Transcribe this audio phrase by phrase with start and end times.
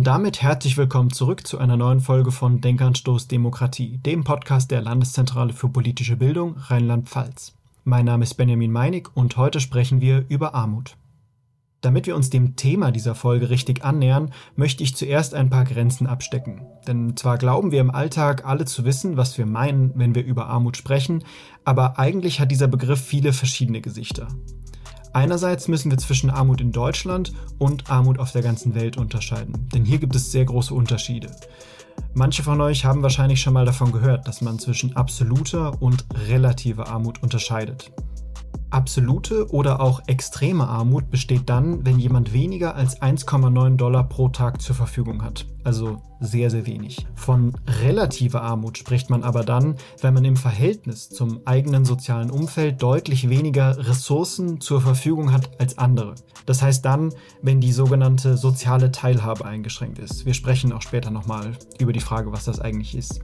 [0.00, 4.80] Und damit herzlich willkommen zurück zu einer neuen Folge von Denkanstoß Demokratie, dem Podcast der
[4.80, 7.52] Landeszentrale für politische Bildung Rheinland-Pfalz.
[7.84, 10.96] Mein Name ist Benjamin Meinig und heute sprechen wir über Armut.
[11.82, 16.06] Damit wir uns dem Thema dieser Folge richtig annähern, möchte ich zuerst ein paar Grenzen
[16.06, 16.62] abstecken.
[16.86, 20.46] Denn zwar glauben wir im Alltag alle zu wissen, was wir meinen, wenn wir über
[20.46, 21.24] Armut sprechen,
[21.66, 24.28] aber eigentlich hat dieser Begriff viele verschiedene Gesichter.
[25.12, 29.84] Einerseits müssen wir zwischen Armut in Deutschland und Armut auf der ganzen Welt unterscheiden, denn
[29.84, 31.30] hier gibt es sehr große Unterschiede.
[32.14, 36.88] Manche von euch haben wahrscheinlich schon mal davon gehört, dass man zwischen absoluter und relativer
[36.88, 37.92] Armut unterscheidet.
[38.70, 44.62] Absolute oder auch extreme Armut besteht dann, wenn jemand weniger als 1,9 Dollar pro Tag
[44.62, 45.46] zur Verfügung hat.
[45.64, 47.06] Also sehr, sehr wenig.
[47.14, 47.52] Von
[47.82, 53.28] relativer Armut spricht man aber dann, wenn man im Verhältnis zum eigenen sozialen Umfeld deutlich
[53.28, 56.14] weniger Ressourcen zur Verfügung hat als andere.
[56.46, 60.26] Das heißt dann, wenn die sogenannte soziale Teilhabe eingeschränkt ist.
[60.26, 63.20] Wir sprechen auch später nochmal über die Frage, was das eigentlich ist.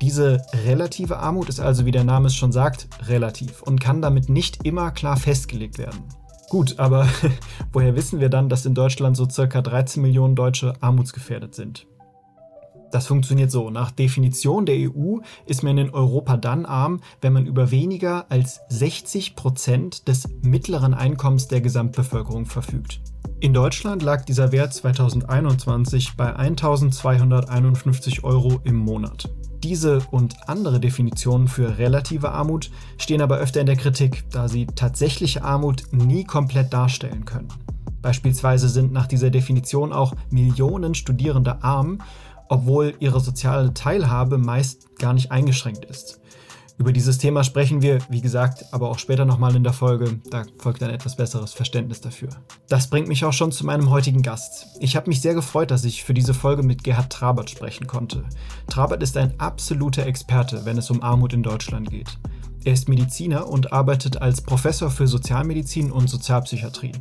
[0.00, 4.28] Diese relative Armut ist also, wie der Name es schon sagt, relativ und kann damit
[4.28, 6.04] nicht immer klar festgelegt werden.
[6.48, 7.08] Gut, aber
[7.72, 11.86] woher wissen wir dann, dass in Deutschland so circa 13 Millionen Deutsche armutsgefährdet sind?
[12.92, 13.70] Das funktioniert so.
[13.70, 18.60] Nach Definition der EU ist man in Europa dann arm, wenn man über weniger als
[18.68, 23.00] 60 Prozent des mittleren Einkommens der Gesamtbevölkerung verfügt.
[23.40, 29.28] In Deutschland lag dieser Wert 2021 bei 1251 Euro im Monat.
[29.66, 34.66] Diese und andere Definitionen für relative Armut stehen aber öfter in der Kritik, da sie
[34.66, 37.48] tatsächliche Armut nie komplett darstellen können.
[38.00, 41.98] Beispielsweise sind nach dieser Definition auch Millionen Studierende arm,
[42.48, 46.20] obwohl ihre soziale Teilhabe meist gar nicht eingeschränkt ist.
[46.78, 50.20] Über dieses Thema sprechen wir, wie gesagt, aber auch später nochmal in der Folge.
[50.30, 52.28] Da folgt ein etwas besseres Verständnis dafür.
[52.68, 54.66] Das bringt mich auch schon zu meinem heutigen Gast.
[54.80, 58.24] Ich habe mich sehr gefreut, dass ich für diese Folge mit Gerhard Trabert sprechen konnte.
[58.68, 62.18] Trabert ist ein absoluter Experte, wenn es um Armut in Deutschland geht.
[62.64, 66.92] Er ist Mediziner und arbeitet als Professor für Sozialmedizin und Sozialpsychiatrie.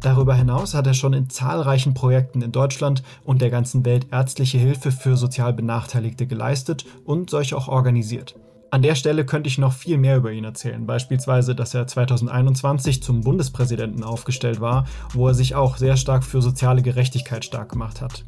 [0.00, 4.58] Darüber hinaus hat er schon in zahlreichen Projekten in Deutschland und der ganzen Welt ärztliche
[4.58, 8.36] Hilfe für sozial Benachteiligte geleistet und solche auch organisiert.
[8.70, 13.02] An der Stelle könnte ich noch viel mehr über ihn erzählen, beispielsweise, dass er 2021
[13.02, 18.02] zum Bundespräsidenten aufgestellt war, wo er sich auch sehr stark für soziale Gerechtigkeit stark gemacht
[18.02, 18.24] hat.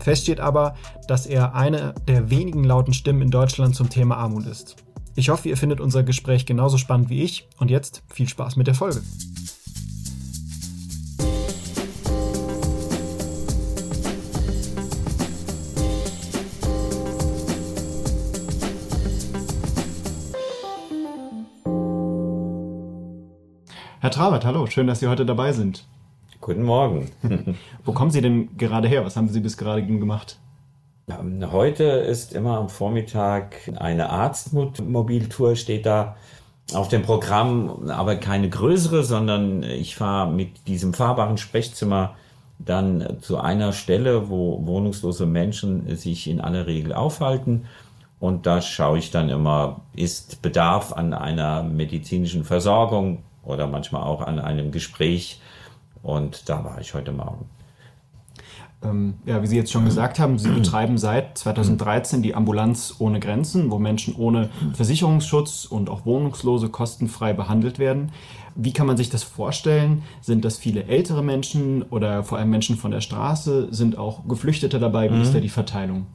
[0.00, 0.76] Fest steht aber,
[1.08, 4.76] dass er eine der wenigen lauten Stimmen in Deutschland zum Thema Armut ist.
[5.14, 8.66] Ich hoffe, ihr findet unser Gespräch genauso spannend wie ich und jetzt viel Spaß mit
[8.66, 9.02] der Folge.
[24.22, 25.84] Trabert, hallo, schön, dass Sie heute dabei sind.
[26.40, 27.10] Guten Morgen.
[27.84, 29.04] Wo kommen Sie denn gerade her?
[29.04, 30.38] Was haben Sie bis gerade gemacht?
[31.50, 36.14] Heute ist immer am Vormittag eine Arztmobiltour, steht da
[36.72, 42.14] auf dem Programm, aber keine größere, sondern ich fahre mit diesem fahrbaren Sprechzimmer
[42.60, 47.64] dann zu einer Stelle, wo wohnungslose Menschen sich in aller Regel aufhalten.
[48.20, 54.20] Und da schaue ich dann immer, ist Bedarf an einer medizinischen Versorgung oder manchmal auch
[54.20, 55.40] an einem Gespräch.
[56.02, 57.48] Und da war ich heute Morgen.
[58.84, 63.20] Ähm, ja, wie Sie jetzt schon gesagt haben, Sie betreiben seit 2013 die Ambulanz ohne
[63.20, 68.10] Grenzen, wo Menschen ohne Versicherungsschutz und auch Wohnungslose kostenfrei behandelt werden.
[68.54, 70.02] Wie kann man sich das vorstellen?
[70.20, 73.68] Sind das viele ältere Menschen oder vor allem Menschen von der Straße?
[73.70, 75.10] Sind auch Geflüchtete dabei?
[75.10, 75.22] Wie mhm.
[75.22, 76.06] ist da die Verteilung?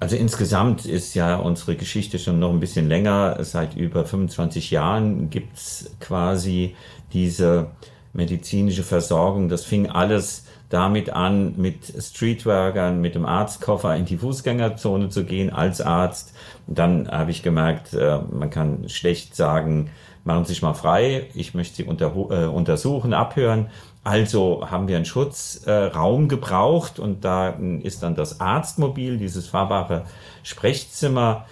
[0.00, 3.42] Also insgesamt ist ja unsere Geschichte schon noch ein bisschen länger.
[3.44, 6.76] Seit über 25 Jahren gibt's quasi
[7.12, 7.70] diese
[8.12, 9.48] medizinische Versorgung.
[9.48, 15.50] Das fing alles damit an, mit Streetworkern, mit dem Arztkoffer in die Fußgängerzone zu gehen
[15.50, 16.34] als Arzt.
[16.66, 19.90] dann habe ich gemerkt, äh, man kann schlecht sagen,
[20.24, 23.70] machen Sie sich mal frei, ich möchte Sie äh, untersuchen, abhören.
[24.08, 27.50] Also haben wir einen Schutzraum äh, gebraucht und da
[27.82, 30.04] ist dann das Arztmobil, dieses fahrbare
[30.42, 31.44] Sprechzimmer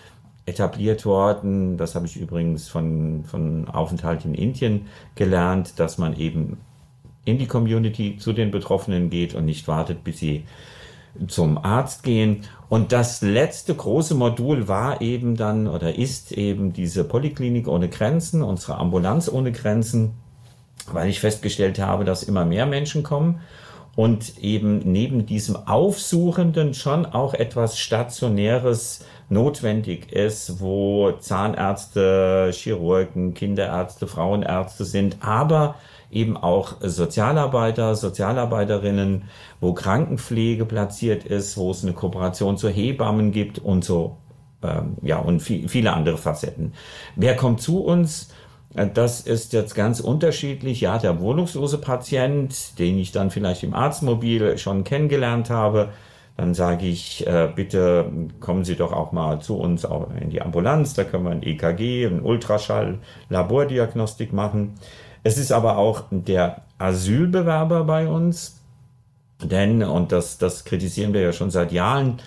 [0.47, 1.77] etabliert worden.
[1.77, 4.87] Das habe ich übrigens von, von Aufenthalt in Indien
[5.17, 6.57] gelernt, dass man eben
[7.27, 10.47] in die Community zu den Betroffenen geht und nicht wartet, bis sie
[11.29, 12.45] zum Arzt gehen.
[12.71, 18.43] Und das letzte große Modul war eben dann oder ist eben diese Polyklinik ohne Grenzen,
[18.43, 20.15] unsere Ambulanz ohne Grenzen,
[20.93, 23.41] weil ich festgestellt habe, dass immer mehr Menschen kommen
[23.97, 34.07] und eben neben diesem Aufsuchenden schon auch etwas Stationäres notwendig ist, wo Zahnärzte, Chirurgen, Kinderärzte,
[34.07, 35.77] Frauenärzte sind, aber
[36.11, 39.25] eben auch Sozialarbeiter, Sozialarbeiterinnen,
[39.61, 44.19] wo Krankenpflege platziert ist, wo es eine Kooperation zu Hebammen gibt und so,
[44.63, 46.75] ähm, ja, und viel, viele andere Facetten.
[47.17, 48.33] Wer kommt zu uns?
[48.95, 50.83] Das ist jetzt ganz unterschiedlich.
[50.83, 55.91] Ja, der wohnungslose Patient, den ich dann vielleicht im Arztmobil schon kennengelernt habe,
[56.37, 59.87] dann sage ich, äh, bitte kommen Sie doch auch mal zu uns
[60.21, 62.99] in die Ambulanz, da können wir ein EKG, ein Ultraschall,
[63.31, 64.75] Labordiagnostik machen.
[65.23, 68.61] Es ist aber auch der Asylbewerber bei uns,
[69.43, 72.19] denn, und das, das kritisieren wir ja schon seit Jahren,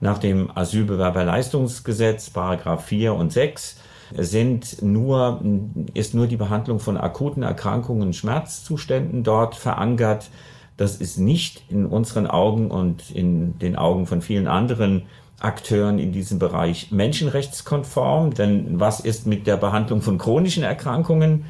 [0.00, 3.80] nach dem Asylbewerberleistungsgesetz, Paragraph 4 und 6,
[4.16, 5.40] sind nur,
[5.94, 10.30] ist nur die Behandlung von akuten Erkrankungen, Schmerzzuständen dort verankert.
[10.76, 15.02] Das ist nicht in unseren Augen und in den Augen von vielen anderen
[15.40, 18.34] Akteuren in diesem Bereich menschenrechtskonform.
[18.34, 21.44] Denn was ist mit der Behandlung von chronischen Erkrankungen?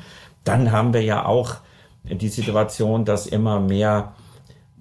[0.44, 1.56] Dann haben wir ja auch
[2.04, 4.12] die Situation, dass immer mehr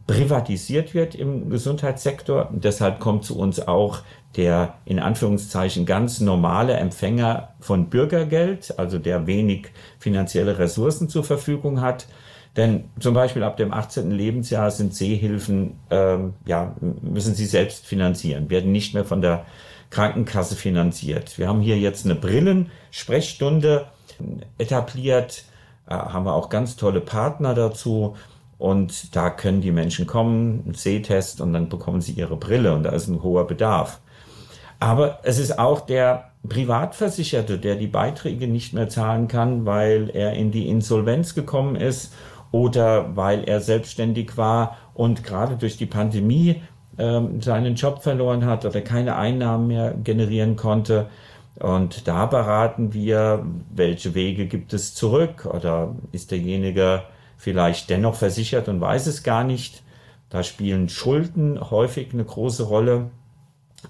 [0.07, 2.49] privatisiert wird im Gesundheitssektor.
[2.49, 3.99] Und deshalb kommt zu uns auch
[4.35, 9.67] der in Anführungszeichen ganz normale Empfänger von Bürgergeld, also der wenig
[9.99, 12.07] finanzielle Ressourcen zur Verfügung hat.
[12.55, 14.11] Denn zum Beispiel ab dem 18.
[14.11, 19.45] Lebensjahr sind Sehhilfen, ähm, ja, müssen sie selbst finanzieren, werden nicht mehr von der
[19.89, 21.37] Krankenkasse finanziert.
[21.37, 23.87] Wir haben hier jetzt eine Brillensprechstunde
[24.57, 25.45] etabliert,
[25.87, 28.15] äh, haben wir auch ganz tolle Partner dazu.
[28.59, 32.83] Und da können die Menschen kommen, einen Sehtest und dann bekommen sie ihre Brille und
[32.83, 33.99] da ist ein hoher Bedarf.
[34.83, 40.33] Aber es ist auch der Privatversicherte, der die Beiträge nicht mehr zahlen kann, weil er
[40.33, 42.13] in die Insolvenz gekommen ist
[42.51, 46.61] oder weil er selbstständig war und gerade durch die Pandemie
[46.97, 51.07] ähm, seinen Job verloren hat oder keine Einnahmen mehr generieren konnte.
[51.61, 57.03] Und da beraten wir, welche Wege gibt es zurück oder ist derjenige
[57.37, 59.81] vielleicht dennoch versichert und weiß es gar nicht.
[60.29, 63.11] Da spielen Schulden häufig eine große Rolle,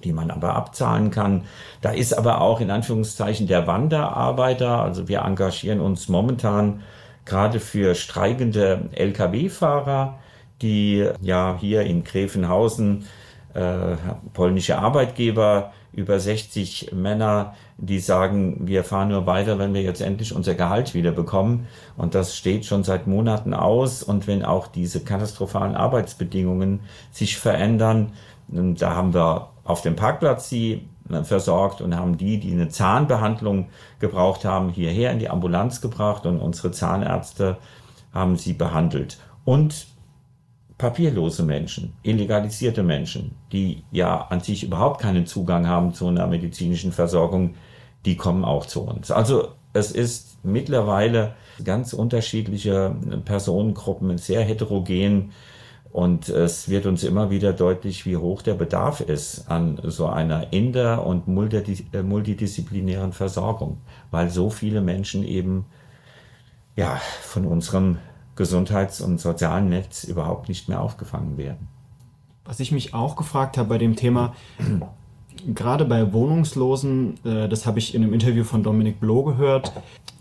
[0.03, 1.43] die man aber abzahlen kann.
[1.81, 6.81] Da ist aber auch in Anführungszeichen der Wanderarbeiter, also wir engagieren uns momentan
[7.25, 10.19] gerade für streikende Lkw-Fahrer,
[10.61, 13.05] die ja hier in Gräfenhausen
[13.53, 13.95] äh,
[14.33, 20.33] polnische Arbeitgeber über 60 Männer, die sagen, wir fahren nur weiter, wenn wir jetzt endlich
[20.33, 21.67] unser Gehalt wieder bekommen.
[21.97, 24.01] Und das steht schon seit Monaten aus.
[24.01, 26.81] Und wenn auch diese katastrophalen Arbeitsbedingungen
[27.11, 28.13] sich verändern,
[28.47, 30.87] da haben wir auf dem Parkplatz sie
[31.23, 33.69] versorgt und haben die, die eine Zahnbehandlung
[33.99, 37.57] gebraucht haben, hierher in die Ambulanz gebracht und unsere Zahnärzte
[38.13, 39.17] haben sie behandelt.
[39.45, 39.87] Und
[40.77, 46.91] papierlose Menschen, illegalisierte Menschen, die ja an sich überhaupt keinen Zugang haben zu einer medizinischen
[46.91, 47.55] Versorgung,
[48.05, 49.11] die kommen auch zu uns.
[49.11, 52.95] Also es ist mittlerweile ganz unterschiedliche
[53.25, 55.31] Personengruppen, sehr heterogen,
[55.93, 60.51] und es wird uns immer wieder deutlich, wie hoch der Bedarf ist an so einer
[60.51, 63.77] inter- und äh, multidisziplinären Versorgung,
[64.09, 65.65] weil so viele Menschen eben
[66.75, 67.99] ja, von unserem
[68.35, 71.67] Gesundheits- und sozialen Netz überhaupt nicht mehr aufgefangen werden.
[72.43, 74.33] Was ich mich auch gefragt habe bei dem Thema,
[75.53, 79.71] gerade bei Wohnungslosen, äh, das habe ich in einem Interview von Dominik Bloh gehört,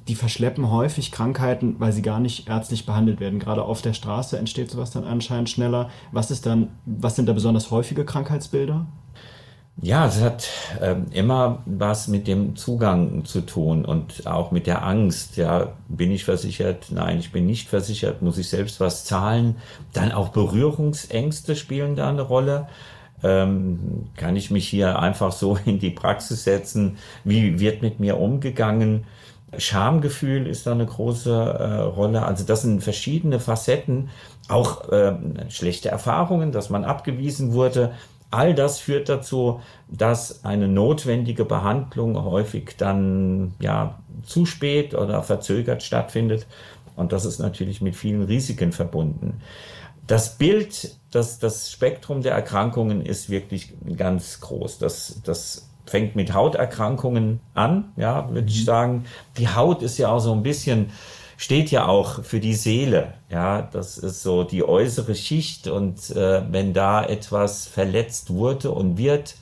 [0.09, 3.39] die verschleppen häufig Krankheiten, weil sie gar nicht ärztlich behandelt werden.
[3.39, 5.91] Gerade auf der Straße entsteht sowas dann anscheinend schneller.
[6.11, 8.87] Was ist dann, was sind da besonders häufige Krankheitsbilder?
[9.81, 10.49] Ja, es hat
[10.83, 15.37] ähm, immer was mit dem Zugang zu tun und auch mit der Angst.
[15.37, 16.89] Ja, bin ich versichert?
[16.91, 18.21] Nein, ich bin nicht versichert.
[18.21, 19.57] Muss ich selbst was zahlen?
[19.95, 22.69] Dann auch Berührungsängste spielen da eine Rolle.
[23.25, 26.99] Ähm, kann ich mich hier einfach so in die Praxis setzen?
[27.25, 29.05] Wie wird mit mir umgegangen?
[29.59, 32.25] Schamgefühl ist da eine große äh, Rolle.
[32.25, 34.11] Also das sind verschiedene Facetten,
[34.49, 35.15] auch äh,
[35.49, 37.93] schlechte Erfahrungen, dass man abgewiesen wurde.
[38.31, 45.83] All das führt dazu, dass eine notwendige Behandlung häufig dann ja zu spät oder verzögert
[45.83, 46.47] stattfindet.
[46.97, 49.41] Und das ist natürlich mit vielen Risiken verbunden.
[50.07, 54.79] Das Bild, das, das Spektrum der Erkrankungen ist wirklich ganz groß.
[54.79, 58.67] Das, das fängt mit Hauterkrankungen an, ja, würde ich mhm.
[58.67, 59.05] sagen.
[59.39, 60.91] Die Haut ist ja auch so ein bisschen,
[61.37, 66.43] steht ja auch für die Seele, ja, das ist so die äußere Schicht und äh,
[66.51, 69.37] wenn da etwas verletzt wurde und wird,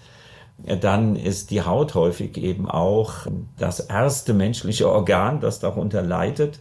[0.59, 3.27] dann ist die Haut häufig eben auch
[3.59, 6.61] das erste menschliche Organ, das darunter leidet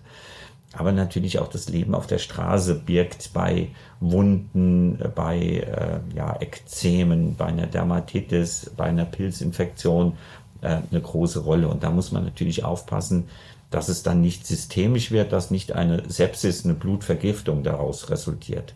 [0.74, 3.69] aber natürlich auch das Leben auf der Straße birgt bei
[4.00, 10.13] Wunden, bei äh, ja, Ekzemen, bei einer Dermatitis, bei einer Pilzinfektion
[10.62, 11.68] äh, eine große Rolle.
[11.68, 13.25] Und da muss man natürlich aufpassen,
[13.72, 18.74] dass es dann nicht systemisch wird, dass nicht eine Sepsis, eine Blutvergiftung daraus resultiert.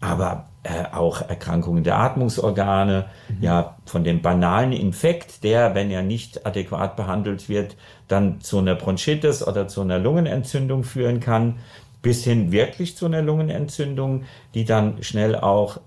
[0.00, 3.42] Aber äh, auch Erkrankungen der Atmungsorgane, mhm.
[3.42, 7.76] ja, von dem banalen Infekt, der, wenn er nicht adäquat behandelt wird,
[8.08, 11.60] dann zu einer Bronchitis oder zu einer Lungenentzündung führen kann,
[12.02, 15.80] bis hin wirklich zu einer Lungenentzündung, die dann schnell auch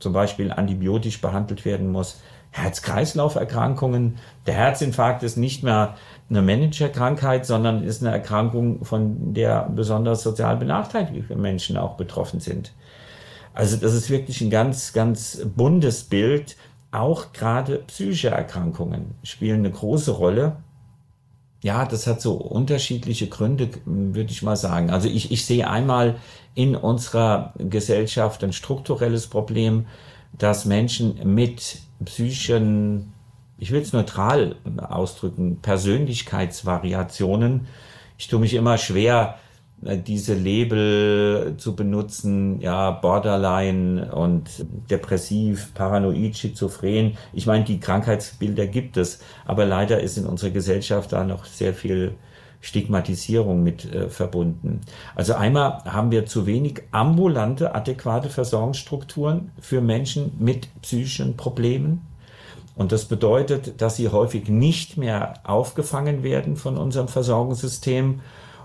[0.00, 2.20] zum Beispiel antibiotisch behandelt werden muss.
[2.50, 4.18] Herz-Kreislauf-Erkrankungen.
[4.46, 5.96] Der Herzinfarkt ist nicht mehr
[6.30, 12.72] eine Managerkrankheit, sondern ist eine Erkrankung, von der besonders sozial benachteiligte Menschen auch betroffen sind.
[13.54, 16.56] Also das ist wirklich ein ganz, ganz buntes Bild.
[16.92, 20.56] Auch gerade psychische Erkrankungen spielen eine große Rolle.
[21.64, 24.90] Ja, das hat so unterschiedliche Gründe, würde ich mal sagen.
[24.90, 26.16] Also ich, ich sehe einmal
[26.54, 29.86] in unserer Gesellschaft ein strukturelles Problem,
[30.36, 33.14] dass Menschen mit psychischen
[33.58, 37.66] ich will es neutral ausdrücken, Persönlichkeitsvariationen.
[38.18, 39.38] Ich tue mich immer schwer,
[39.84, 44.48] diese Label zu benutzen, ja, Borderline und
[44.90, 47.16] depressiv, paranoid, schizophren.
[47.32, 51.74] Ich meine, die Krankheitsbilder gibt es, aber leider ist in unserer Gesellschaft da noch sehr
[51.74, 52.14] viel
[52.64, 54.80] Stigmatisierung mit äh, verbunden.
[55.14, 62.06] Also einmal haben wir zu wenig ambulante, adäquate Versorgungsstrukturen für Menschen mit psychischen Problemen.
[62.74, 68.20] Und das bedeutet, dass sie häufig nicht mehr aufgefangen werden von unserem Versorgungssystem.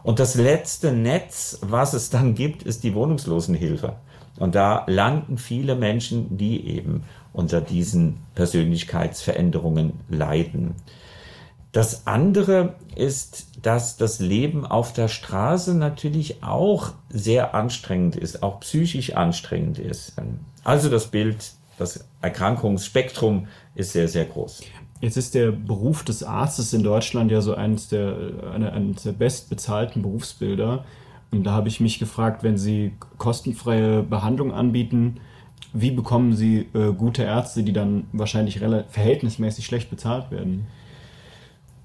[0.10, 3.98] Und das letzte Netz, was es dann gibt, ist die Wohnungslosenhilfe.
[4.40, 10.74] Und da landen viele Menschen, die eben unter diesen Persönlichkeitsveränderungen leiden.
[11.74, 18.62] Das andere ist, dass das Leben auf der Straße natürlich auch sehr anstrengend ist, auch
[18.62, 20.14] psychisch anstrengend ist.
[20.64, 24.62] Also das Bild das Erkrankungsspektrum ist sehr, sehr groß.
[25.02, 28.16] Jetzt ist der Beruf des Arztes in Deutschland ja so eines der,
[28.54, 30.84] eine, eines der bestbezahlten Berufsbilder.
[31.32, 35.20] Und da habe ich mich gefragt, wenn Sie kostenfreie Behandlung anbieten,
[35.72, 40.68] wie bekommen Sie äh, gute Ärzte, die dann wahrscheinlich verhältnismäßig schlecht bezahlt werden?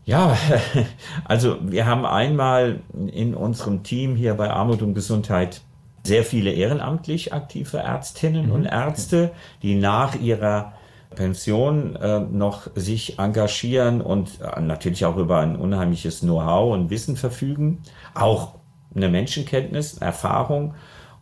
[0.06, 0.36] Ja,
[1.24, 2.80] also wir haben einmal
[3.12, 5.60] in unserem Team hier bei Armut und Gesundheit
[6.02, 8.52] sehr viele ehrenamtlich aktive Ärztinnen mhm.
[8.52, 9.30] und Ärzte,
[9.62, 10.72] die nach ihrer
[11.14, 17.16] Pension äh, noch sich engagieren und äh, natürlich auch über ein unheimliches Know-how und Wissen
[17.16, 17.82] verfügen,
[18.14, 18.56] auch
[18.94, 20.74] eine Menschenkenntnis, Erfahrung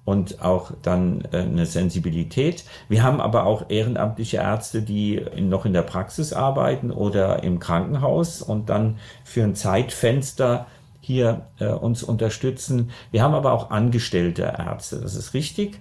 [0.04, 2.64] und auch dann äh, eine Sensibilität.
[2.88, 7.58] Wir haben aber auch ehrenamtliche Ärzte, die in, noch in der Praxis arbeiten oder im
[7.60, 10.66] Krankenhaus und dann für ein Zeitfenster
[11.00, 12.90] hier äh, uns unterstützen.
[13.10, 15.78] Wir haben aber auch angestellte Ärzte, das ist richtig.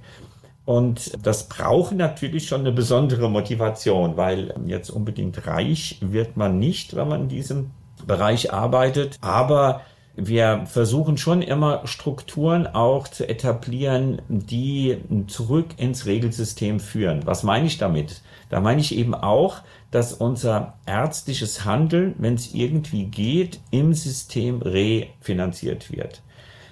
[0.65, 6.95] Und das braucht natürlich schon eine besondere Motivation, weil jetzt unbedingt reich wird man nicht,
[6.95, 7.71] wenn man in diesem
[8.05, 9.17] Bereich arbeitet.
[9.21, 9.81] Aber
[10.15, 17.25] wir versuchen schon immer Strukturen auch zu etablieren, die zurück ins Regelsystem führen.
[17.25, 18.21] Was meine ich damit?
[18.49, 24.61] Da meine ich eben auch, dass unser ärztliches Handeln, wenn es irgendwie geht, im System
[24.61, 26.21] refinanziert wird.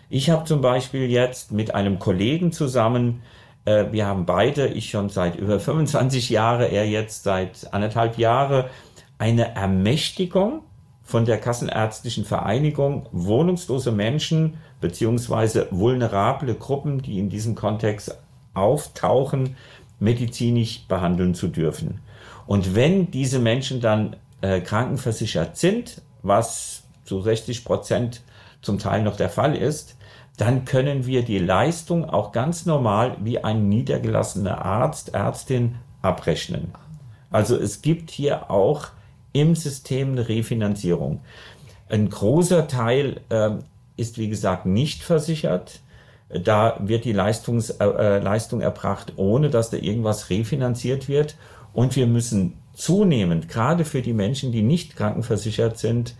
[0.10, 3.22] Ich habe zum Beispiel jetzt mit einem Kollegen zusammen,
[3.66, 8.70] wir haben beide, ich schon seit über 25 Jahren, er jetzt seit anderthalb Jahre,
[9.18, 10.64] eine Ermächtigung
[11.04, 18.18] von der Kassenärztlichen Vereinigung, wohnungslose Menschen beziehungsweise vulnerable Gruppen, die in diesem Kontext
[18.54, 19.56] auftauchen,
[20.00, 22.02] medizinisch behandeln zu dürfen.
[22.48, 28.22] Und wenn diese Menschen dann äh, krankenversichert sind, was zu 60 Prozent
[28.62, 29.98] zum Teil noch der Fall ist,
[30.40, 36.72] dann können wir die Leistung auch ganz normal wie ein niedergelassener Arzt, Ärztin abrechnen.
[37.30, 38.88] Also es gibt hier auch
[39.34, 41.20] im System eine Refinanzierung.
[41.90, 43.52] Ein großer Teil äh,
[43.98, 45.82] ist, wie gesagt, nicht versichert.
[46.30, 51.36] Da wird die Leistungs, äh, äh Leistung erbracht, ohne dass da irgendwas refinanziert wird.
[51.74, 56.16] Und wir müssen zunehmend, gerade für die Menschen, die nicht krankenversichert sind,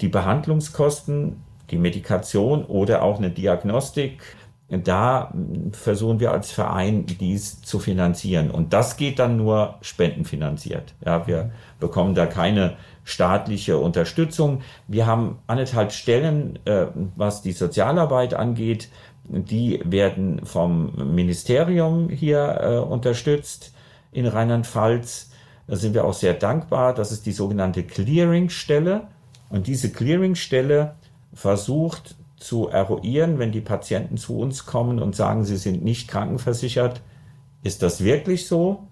[0.00, 4.22] die Behandlungskosten, die Medikation oder auch eine Diagnostik,
[4.70, 5.32] da
[5.72, 8.50] versuchen wir als Verein dies zu finanzieren.
[8.50, 10.94] Und das geht dann nur spendenfinanziert.
[11.04, 11.50] Ja, wir
[11.80, 14.62] bekommen da keine staatliche Unterstützung.
[14.86, 16.86] Wir haben anderthalb Stellen, äh,
[17.16, 18.90] was die Sozialarbeit angeht.
[19.24, 23.74] Die werden vom Ministerium hier äh, unterstützt
[24.12, 25.30] in Rheinland-Pfalz.
[25.66, 26.94] Da sind wir auch sehr dankbar.
[26.94, 29.08] Das ist die sogenannte Clearingstelle.
[29.48, 30.94] Und diese Clearingstelle
[31.40, 37.00] versucht zu eruieren, wenn die Patienten zu uns kommen und sagen, sie sind nicht krankenversichert.
[37.62, 38.88] Ist das wirklich so?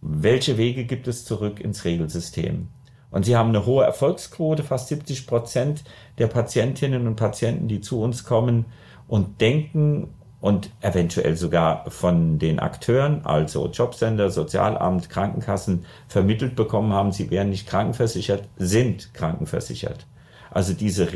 [0.00, 2.68] Welche Wege gibt es zurück ins Regelsystem?
[3.10, 5.82] Und sie haben eine hohe Erfolgsquote, fast 70 Prozent
[6.18, 8.66] der Patientinnen und Patienten, die zu uns kommen
[9.08, 17.10] und denken und eventuell sogar von den Akteuren, also Jobcenter, Sozialamt, Krankenkassen, vermittelt bekommen haben,
[17.10, 20.06] sie wären nicht krankenversichert, sind krankenversichert.
[20.52, 21.12] Also diese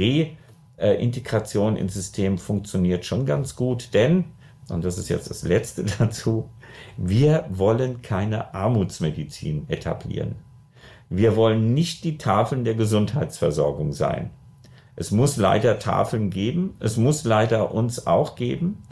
[0.78, 4.24] Reintegration ins System funktioniert schon ganz gut, denn,
[4.68, 6.50] und das ist jetzt das Letzte dazu,
[6.96, 10.36] wir wollen keine Armutsmedizin etablieren.
[11.08, 14.30] Wir wollen nicht die Tafeln der Gesundheitsversorgung sein.
[14.96, 18.82] Es muss leider Tafeln geben, es muss leider uns auch geben,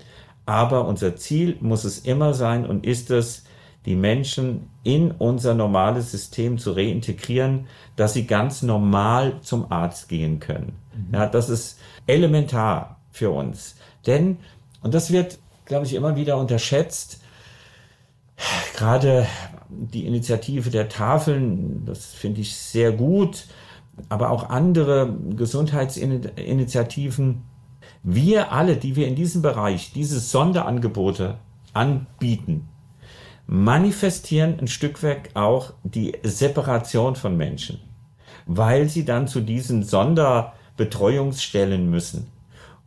[0.47, 3.45] aber unser Ziel muss es immer sein und ist es,
[3.87, 10.41] die Menschen in unser normales System zu reintegrieren, dass sie ganz normal zum Arzt gehen
[10.41, 10.84] können.
[11.13, 13.77] Ja, das ist elementar für uns.
[14.07, 14.37] Denn,
[14.83, 17.23] und das wird, glaube ich, immer wieder unterschätzt,
[18.77, 19.27] gerade
[19.69, 23.47] die Initiative der Tafeln, das finde ich sehr gut,
[24.09, 27.43] aber auch andere Gesundheitsinitiativen,
[28.03, 31.39] wir alle, die wir in diesem Bereich diese Sonderangebote
[31.73, 32.69] anbieten,
[33.47, 37.81] manifestieren ein Stück weit auch die Separation von Menschen,
[38.47, 39.83] weil sie dann zu diesen
[40.77, 42.29] Sonderbetreuungsstellen müssen.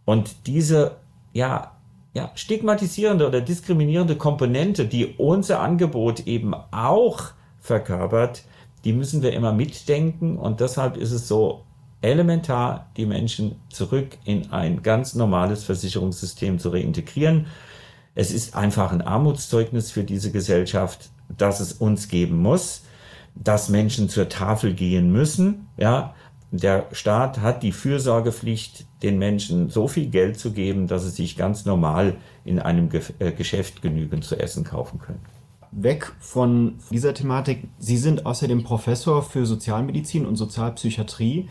[0.05, 0.97] Und diese,
[1.33, 1.73] ja,
[2.13, 8.43] ja, stigmatisierende oder diskriminierende Komponente, die unser Angebot eben auch verkörpert,
[8.85, 11.63] die müssen wir immer mitdenken und deshalb ist es so
[12.01, 17.47] elementar, die Menschen zurück in ein ganz normales Versicherungssystem zu reintegrieren.
[18.15, 22.83] Es ist einfach ein Armutszeugnis für diese Gesellschaft, dass es uns geben muss,
[23.35, 25.67] dass Menschen zur Tafel gehen müssen.
[25.77, 26.15] Ja,
[26.51, 31.35] der Staat hat die Fürsorgepflicht, den Menschen so viel Geld zu geben, dass sie sich
[31.35, 32.89] ganz normal in einem
[33.19, 35.19] äh, Geschäft genügend zu essen kaufen können.
[35.71, 37.67] Weg von dieser Thematik.
[37.77, 41.49] Sie sind außerdem Professor für Sozialmedizin und Sozialpsychiatrie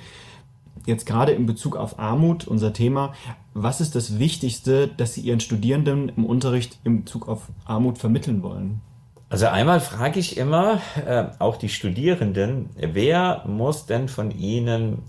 [0.86, 3.12] jetzt gerade in Bezug auf Armut, unser Thema,
[3.54, 8.42] was ist das Wichtigste, das Sie Ihren Studierenden im Unterricht in Bezug auf Armut vermitteln
[8.42, 8.80] wollen?
[9.28, 15.02] Also einmal frage ich immer, äh, auch die Studierenden, wer muss denn von Ihnen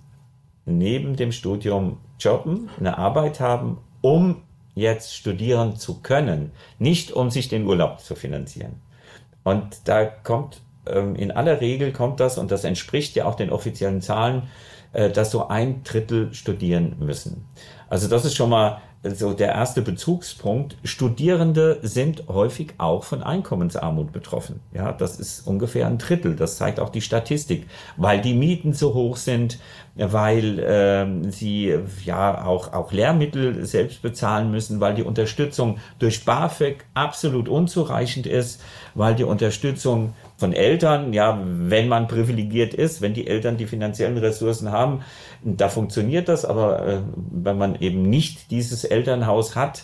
[0.65, 4.41] neben dem Studium jobben, eine Arbeit haben, um
[4.73, 8.82] jetzt studieren zu können, nicht um sich den Urlaub zu finanzieren.
[9.43, 13.51] Und da kommt ähm, in aller Regel kommt das, und das entspricht ja auch den
[13.51, 14.43] offiziellen Zahlen,
[14.93, 17.45] äh, dass so ein Drittel studieren müssen.
[17.89, 20.77] Also das ist schon mal so der erste Bezugspunkt.
[20.83, 24.60] Studierende sind häufig auch von Einkommensarmut betroffen.
[24.73, 26.36] Ja, das ist ungefähr ein Drittel.
[26.36, 29.60] Das zeigt auch die Statistik, weil die Mieten zu hoch sind,
[29.95, 36.86] weil äh, sie ja auch auch Lehrmittel selbst bezahlen müssen, weil die Unterstützung durch BAföG
[36.93, 38.62] absolut unzureichend ist,
[38.93, 44.17] weil die Unterstützung von Eltern, ja, wenn man privilegiert ist, wenn die Eltern die finanziellen
[44.17, 45.02] Ressourcen haben,
[45.43, 49.84] da funktioniert das, aber äh, wenn man eben nicht dieses Elternhaus hat,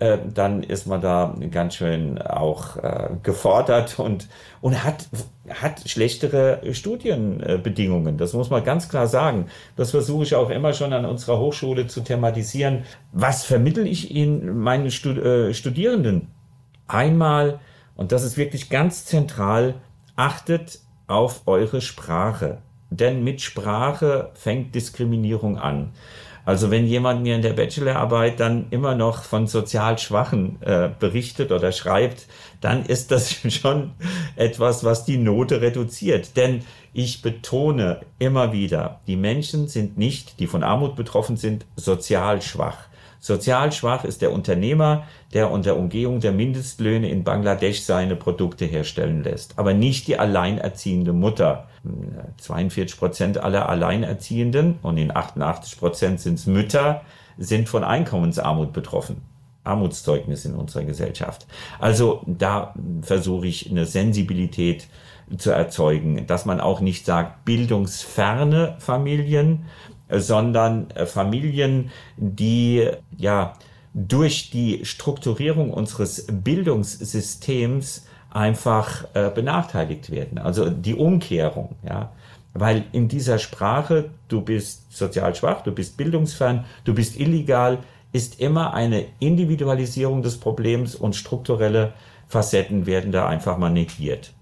[0.00, 4.28] äh, dann ist man da ganz schön auch äh, gefordert und,
[4.62, 5.06] und hat,
[5.50, 8.16] hat schlechtere Studienbedingungen.
[8.16, 9.48] Das muss man ganz klar sagen.
[9.76, 12.84] Das versuche ich auch immer schon an unserer Hochschule zu thematisieren.
[13.12, 16.28] Was vermittel ich Ihnen meinen Stud äh, Studierenden?
[16.88, 17.60] Einmal,
[17.94, 19.74] und das ist wirklich ganz zentral,
[20.20, 22.58] achtet auf eure Sprache.
[22.90, 25.92] Denn mit Sprache fängt Diskriminierung an.
[26.44, 31.52] Also wenn jemand mir in der Bachelorarbeit dann immer noch von sozial Schwachen äh, berichtet
[31.52, 32.26] oder schreibt,
[32.60, 33.92] dann ist das schon
[34.36, 36.36] etwas, was die Note reduziert.
[36.36, 42.42] Denn ich betone immer wieder, die Menschen sind nicht, die von Armut betroffen sind, sozial
[42.42, 42.89] schwach.
[43.20, 45.04] Sozial schwach ist der Unternehmer,
[45.34, 51.12] der unter Umgehung der Mindestlöhne in Bangladesch seine Produkte herstellen lässt, aber nicht die alleinerziehende
[51.12, 51.68] Mutter.
[52.38, 57.02] 42 Prozent aller Alleinerziehenden und in 88 Prozent sind es Mütter,
[57.36, 59.22] sind von Einkommensarmut betroffen.
[59.64, 61.46] Armutszeugnis in unserer Gesellschaft.
[61.78, 64.88] Also da versuche ich eine Sensibilität
[65.36, 69.66] zu erzeugen, dass man auch nicht sagt bildungsferne Familien,
[70.12, 73.54] sondern äh, Familien, die ja
[73.94, 80.38] durch die Strukturierung unseres Bildungssystems einfach äh, benachteiligt werden.
[80.38, 82.12] Also die Umkehrung, ja.
[82.52, 87.78] Weil in dieser Sprache, du bist sozial schwach, du bist bildungsfern, du bist illegal,
[88.12, 91.92] ist immer eine Individualisierung des Problems und strukturelle
[92.26, 94.32] Facetten werden da einfach mal negiert.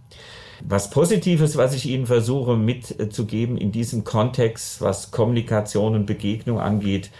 [0.66, 7.10] Was Positives, was ich Ihnen versuche mitzugeben in diesem Kontext, was Kommunikation und Begegnung angeht,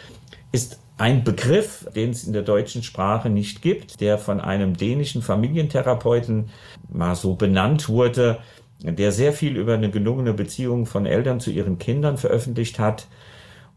[0.51, 5.23] ist ein Begriff, den es in der deutschen Sprache nicht gibt, der von einem dänischen
[5.23, 6.51] Familientherapeuten
[6.89, 8.39] mal so benannt wurde.
[8.81, 13.09] der sehr viel über eine gelungene Beziehung von Eltern zu ihren Kindern veröffentlicht hat.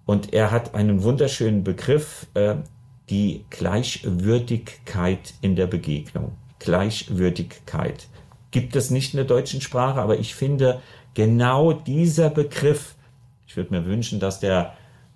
[0.05, 2.55] Und er hat einen wunderschönen Begriff, äh,
[3.09, 6.33] die Gleichwürdigkeit in der Begegnung.
[6.59, 8.07] Gleichwürdigkeit.
[8.51, 10.81] Gibt es nicht in der deutschen Sprache, aber ich finde,
[11.13, 12.95] genau dieser Begriff,
[13.47, 14.73] ich würde mir wünschen, dass der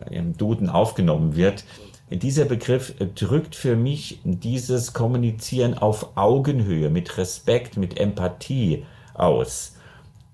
[0.09, 1.63] im Duden aufgenommen wird,
[2.09, 9.75] dieser Begriff drückt für mich dieses Kommunizieren auf Augenhöhe, mit Respekt, mit Empathie aus.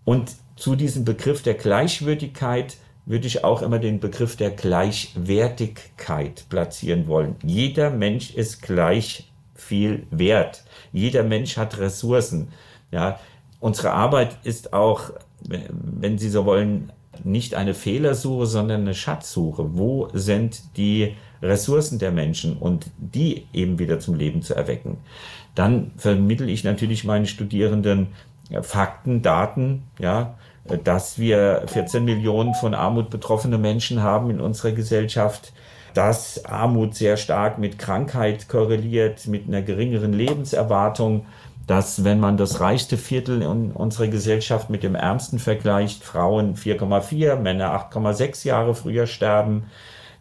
[0.03, 7.07] Und zu diesem Begriff der Gleichwürdigkeit würde ich auch immer den Begriff der Gleichwertigkeit platzieren
[7.07, 7.35] wollen.
[7.43, 10.63] Jeder Mensch ist gleich viel wert.
[10.91, 12.49] Jeder Mensch hat Ressourcen.
[12.91, 13.19] Ja,
[13.60, 15.12] unsere Arbeit ist auch,
[15.47, 16.91] wenn Sie so wollen,
[17.23, 19.77] nicht eine Fehlersuche, sondern eine Schatzsuche.
[19.77, 24.97] Wo sind die Ressourcen der Menschen und die eben wieder zum Leben zu erwecken?
[25.56, 28.08] Dann vermittel ich natürlich meinen Studierenden
[28.62, 30.36] Fakten, Daten, ja,
[30.84, 35.54] dass wir 14 Millionen von Armut betroffene Menschen haben in unserer Gesellschaft,
[35.93, 41.25] dass Armut sehr stark mit Krankheit korreliert, mit einer geringeren Lebenserwartung,
[41.71, 47.38] dass wenn man das reichste Viertel in unserer Gesellschaft mit dem ärmsten vergleicht, Frauen 4,4,
[47.38, 49.67] Männer 8,6 Jahre früher sterben,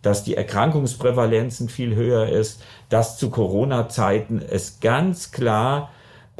[0.00, 5.90] dass die Erkrankungsprävalenzen viel höher ist, dass zu Corona-Zeiten es ganz klar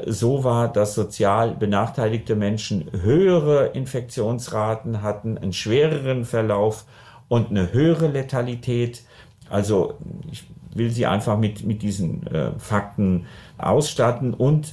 [0.07, 6.85] so war, dass sozial benachteiligte Menschen höhere Infektionsraten hatten, einen schwereren Verlauf
[7.27, 9.03] und eine höhere Letalität.
[9.49, 9.95] Also
[10.31, 13.27] ich will Sie einfach mit, mit diesen äh, Fakten
[13.59, 14.73] ausstatten und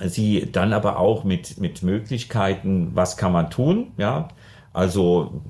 [0.00, 4.28] sie dann aber auch mit, mit Möglichkeiten, was kann man tun, ja.
[4.72, 5.42] Also,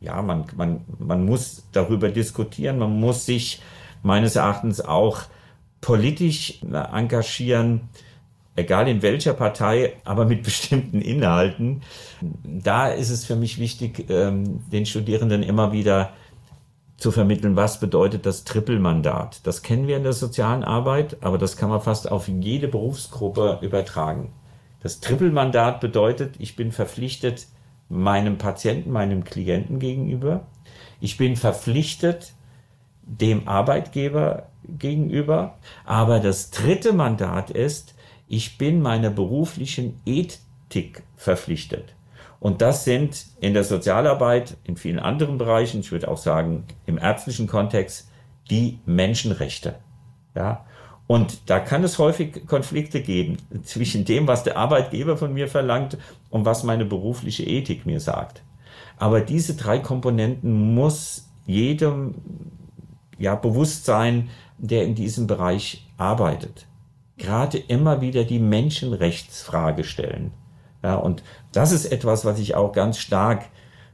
[0.00, 3.60] ja, man, man, man muss darüber diskutieren, man muss sich
[4.02, 5.22] meines Erachtens auch
[5.80, 7.88] politisch engagieren,
[8.56, 11.82] egal in welcher Partei, aber mit bestimmten Inhalten.
[12.44, 16.12] Da ist es für mich wichtig, ähm, den Studierenden immer wieder
[17.00, 19.40] zu vermitteln, was bedeutet das Trippelmandat.
[19.46, 23.58] Das kennen wir in der sozialen Arbeit, aber das kann man fast auf jede Berufsgruppe
[23.62, 24.32] übertragen.
[24.82, 27.46] Das Trippelmandat bedeutet, ich bin verpflichtet
[27.88, 30.46] meinem Patienten, meinem Klienten gegenüber.
[31.00, 32.34] Ich bin verpflichtet
[33.02, 35.58] dem Arbeitgeber gegenüber.
[35.84, 37.94] Aber das dritte Mandat ist,
[38.28, 41.94] ich bin meiner beruflichen Ethik verpflichtet.
[42.40, 46.98] Und das sind in der Sozialarbeit, in vielen anderen Bereichen, ich würde auch sagen im
[46.98, 48.10] ärztlichen Kontext,
[48.50, 49.76] die Menschenrechte.
[50.34, 50.64] Ja,
[51.06, 55.98] und da kann es häufig Konflikte geben zwischen dem, was der Arbeitgeber von mir verlangt
[56.30, 58.42] und was meine berufliche Ethik mir sagt.
[58.96, 62.14] Aber diese drei Komponenten muss jedem
[63.18, 66.66] ja bewusst sein, der in diesem Bereich arbeitet.
[67.16, 70.32] Gerade immer wieder die Menschenrechtsfrage stellen.
[70.82, 73.46] Ja, und das ist etwas, was ich auch ganz stark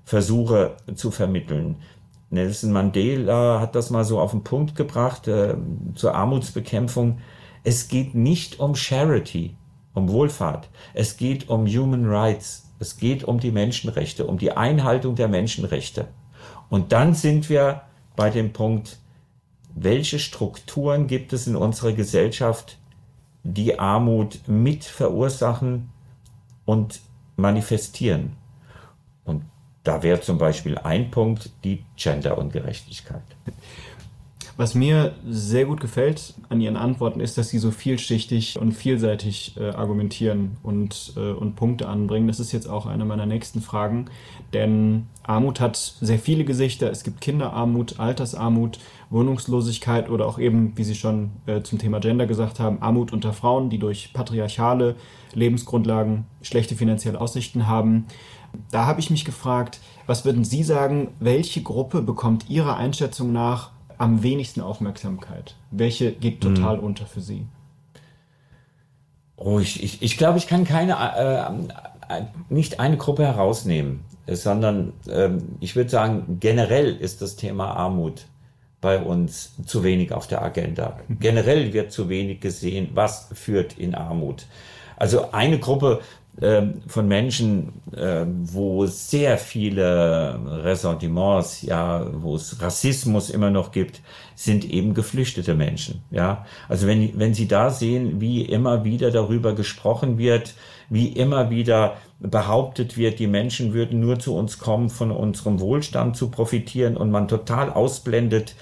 [0.05, 1.77] versuche zu vermitteln.
[2.31, 5.57] Nelson Mandela hat das mal so auf den Punkt gebracht äh,
[5.95, 7.19] zur Armutsbekämpfung.
[7.65, 9.57] Es geht nicht um Charity,
[9.95, 10.69] um Wohlfahrt.
[10.95, 12.71] Es geht um Human Rights.
[12.79, 16.09] Es geht um die Menschenrechte, um die Einhaltung der Menschenrechte.
[16.69, 17.83] Und dann sind wir
[18.17, 18.99] bei dem Punkt,
[19.75, 22.79] welche Strukturen gibt es in unserer Gesellschaft,
[23.45, 25.91] die Armut mit verursachen
[26.67, 27.01] und
[27.37, 28.33] manifestieren.
[29.25, 29.43] Und
[29.85, 33.23] da wäre zum Beispiel ein Punkt die Genderungerechtigkeit.
[34.59, 39.55] Was mir sehr gut gefällt an Ihren Antworten ist, dass Sie so vielschichtig und vielseitig
[39.59, 42.27] äh, argumentieren und, äh, und Punkte anbringen.
[42.27, 44.07] Das ist jetzt auch eine meiner nächsten Fragen,
[44.55, 46.91] denn Armut hat sehr viele Gesichter.
[46.91, 48.79] Es gibt Kinderarmut, Altersarmut,
[49.11, 53.33] Wohnungslosigkeit oder auch eben, wie Sie schon äh, zum Thema Gender gesagt haben, Armut unter
[53.33, 54.97] Frauen, die durch patriarchale
[55.33, 58.07] Lebensgrundlagen schlechte finanzielle Aussichten haben.
[58.71, 63.71] Da habe ich mich gefragt, was würden Sie sagen, welche Gruppe bekommt Ihrer Einschätzung nach
[63.99, 65.57] am wenigsten Aufmerksamkeit?
[65.71, 66.85] Welche geht total hm.
[66.85, 67.47] unter für Sie?
[69.37, 70.97] Oh, ich, ich, ich glaube, ich kann keine,
[72.09, 77.73] äh, äh, nicht eine Gruppe herausnehmen, sondern äh, ich würde sagen, generell ist das Thema
[77.73, 78.27] Armut
[78.87, 81.01] bei uns zu wenig auf der Agenda.
[81.19, 84.47] Generell wird zu wenig gesehen, was führt in Armut.
[84.97, 86.03] Also eine Gruppe,
[86.41, 94.03] ähm, von Menschen, ähm, wo sehr viele Ressentiments, ja, wo es Rassismus immer noch gibt,
[94.35, 96.45] sind eben geflüchtete Menschen, ja.
[96.69, 100.53] Also wenn, wenn Sie da sehen, wie immer wieder darüber gesprochen wird,
[100.91, 106.17] wie immer wieder behauptet wird, die Menschen würden nur zu uns kommen, von unserem Wohlstand
[106.17, 108.55] zu profitieren und man total ausblendet,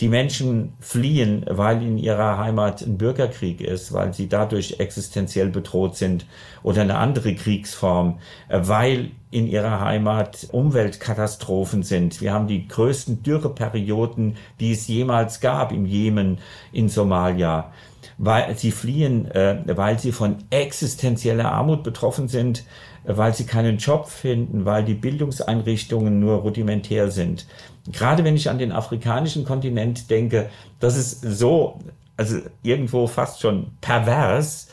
[0.00, 5.96] die Menschen fliehen, weil in ihrer Heimat ein Bürgerkrieg ist, weil sie dadurch existenziell bedroht
[5.96, 6.26] sind
[6.62, 12.20] oder eine andere Kriegsform, äh, weil in ihrer Heimat Umweltkatastrophen sind.
[12.20, 16.38] Wir haben die größten Dürreperioden, die es jemals gab im Jemen,
[16.72, 17.72] in Somalia.
[18.18, 22.64] Weil sie fliehen, äh, weil sie von existenzieller Armut betroffen sind,
[23.04, 27.46] weil sie keinen Job finden, weil die Bildungseinrichtungen nur rudimentär sind
[27.92, 31.78] gerade wenn ich an den afrikanischen Kontinent denke, das ist so,
[32.16, 34.68] also irgendwo fast schon pervers.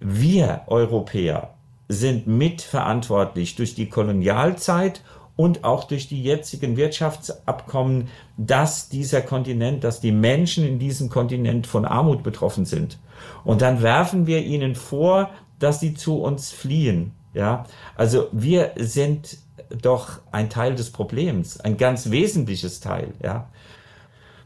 [0.00, 1.54] Wir Europäer
[1.88, 5.02] sind mitverantwortlich durch die Kolonialzeit
[5.36, 11.66] und auch durch die jetzigen Wirtschaftsabkommen, dass dieser Kontinent, dass die Menschen in diesem Kontinent
[11.66, 12.98] von Armut betroffen sind.
[13.44, 17.12] Und dann werfen wir ihnen vor, dass sie zu uns fliehen.
[17.32, 17.64] Ja,
[17.96, 19.38] also wir sind
[19.82, 23.48] doch ein Teil des Problems, ein ganz wesentliches Teil, ja.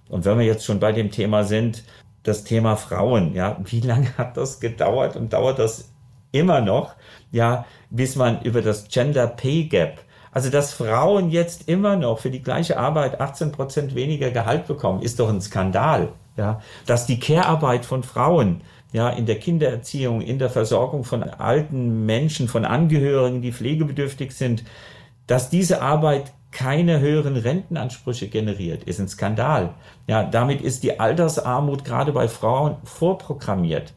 [0.08, 1.84] Und wenn wir jetzt schon bei dem Thema sind,
[2.22, 5.90] das Thema Frauen, ja, wie lange hat das gedauert und dauert das
[6.32, 6.94] immer noch,
[7.30, 10.00] ja, bis man über das Gender Pay Gap,
[10.30, 15.02] also dass Frauen jetzt immer noch für die gleiche Arbeit 18 Prozent weniger Gehalt bekommen,
[15.02, 16.60] ist doch ein Skandal, ja.
[16.86, 22.48] Dass die Care-Arbeit von Frauen ja, in der Kindererziehung, in der Versorgung von alten Menschen,
[22.48, 24.64] von Angehörigen, die pflegebedürftig sind,
[25.28, 29.74] dass diese Arbeit keine höheren Rentenansprüche generiert, ist ein Skandal.
[30.08, 33.92] Ja, damit ist die Altersarmut gerade bei Frauen vorprogrammiert.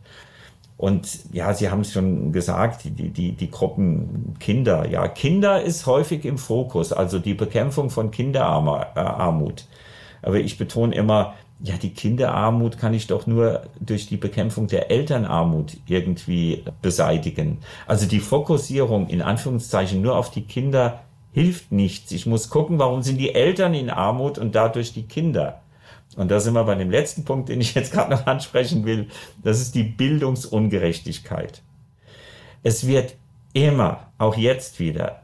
[0.77, 4.89] Und ja, Sie haben es schon gesagt, die, die, die Gruppen Kinder.
[4.89, 9.65] Ja, Kinder ist häufig im Fokus, also die Bekämpfung von Kinderarmut.
[10.23, 14.89] Aber ich betone immer, ja, die Kinderarmut kann ich doch nur durch die Bekämpfung der
[14.89, 17.59] Elternarmut irgendwie beseitigen.
[17.85, 22.11] Also die Fokussierung in Anführungszeichen nur auf die Kinder hilft nichts.
[22.11, 25.61] Ich muss gucken, warum sind die Eltern in Armut und dadurch die Kinder.
[26.17, 29.07] Und da sind wir bei dem letzten Punkt, den ich jetzt gerade noch ansprechen will.
[29.43, 31.61] Das ist die Bildungsungerechtigkeit.
[32.63, 33.15] Es wird
[33.53, 35.21] immer, auch jetzt wieder,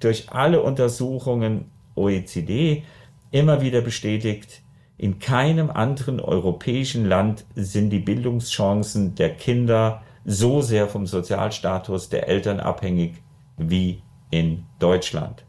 [0.00, 2.82] durch alle Untersuchungen OECD
[3.30, 4.62] immer wieder bestätigt,
[4.96, 12.28] in keinem anderen europäischen Land sind die Bildungschancen der Kinder so sehr vom Sozialstatus der
[12.28, 13.14] Eltern abhängig
[13.56, 15.44] wie in Deutschland.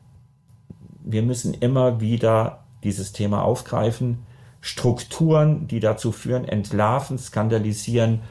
[1.04, 4.20] Wir müssen immer wieder dieses Thema aufgreifen,
[4.60, 8.22] Strukturen, die dazu führen, entlarven, skandalisieren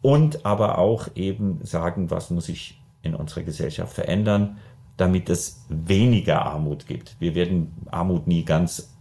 [0.00, 4.58] und aber auch eben sagen, was muss sich in unserer Gesellschaft verändern,
[4.96, 7.16] damit es weniger Armut gibt.
[7.18, 8.94] Wir werden Armut nie ganz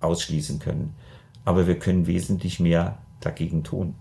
[0.00, 0.94] ausschließen können,
[1.44, 3.94] aber wir können wesentlich mehr dagegen tun.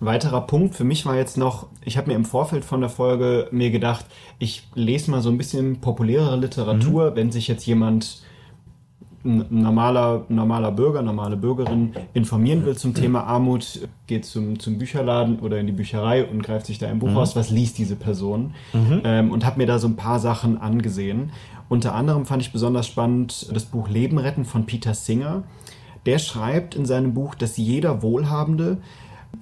[0.00, 3.48] Weiterer Punkt für mich war jetzt noch, ich habe mir im Vorfeld von der Folge
[3.50, 4.06] mir gedacht,
[4.38, 7.16] ich lese mal so ein bisschen populärere Literatur, mhm.
[7.16, 8.22] wenn sich jetzt jemand
[9.24, 15.40] ein normaler, normaler Bürger, normale Bürgerin informieren will zum Thema Armut, geht zum, zum Bücherladen
[15.40, 17.16] oder in die Bücherei und greift sich da ein Buch mhm.
[17.16, 18.54] aus, was liest diese Person?
[18.72, 19.00] Mhm.
[19.04, 21.30] Ähm, und habe mir da so ein paar Sachen angesehen.
[21.68, 25.42] Unter anderem fand ich besonders spannend das Buch Leben retten von Peter Singer.
[26.06, 28.78] Der schreibt in seinem Buch, dass jeder Wohlhabende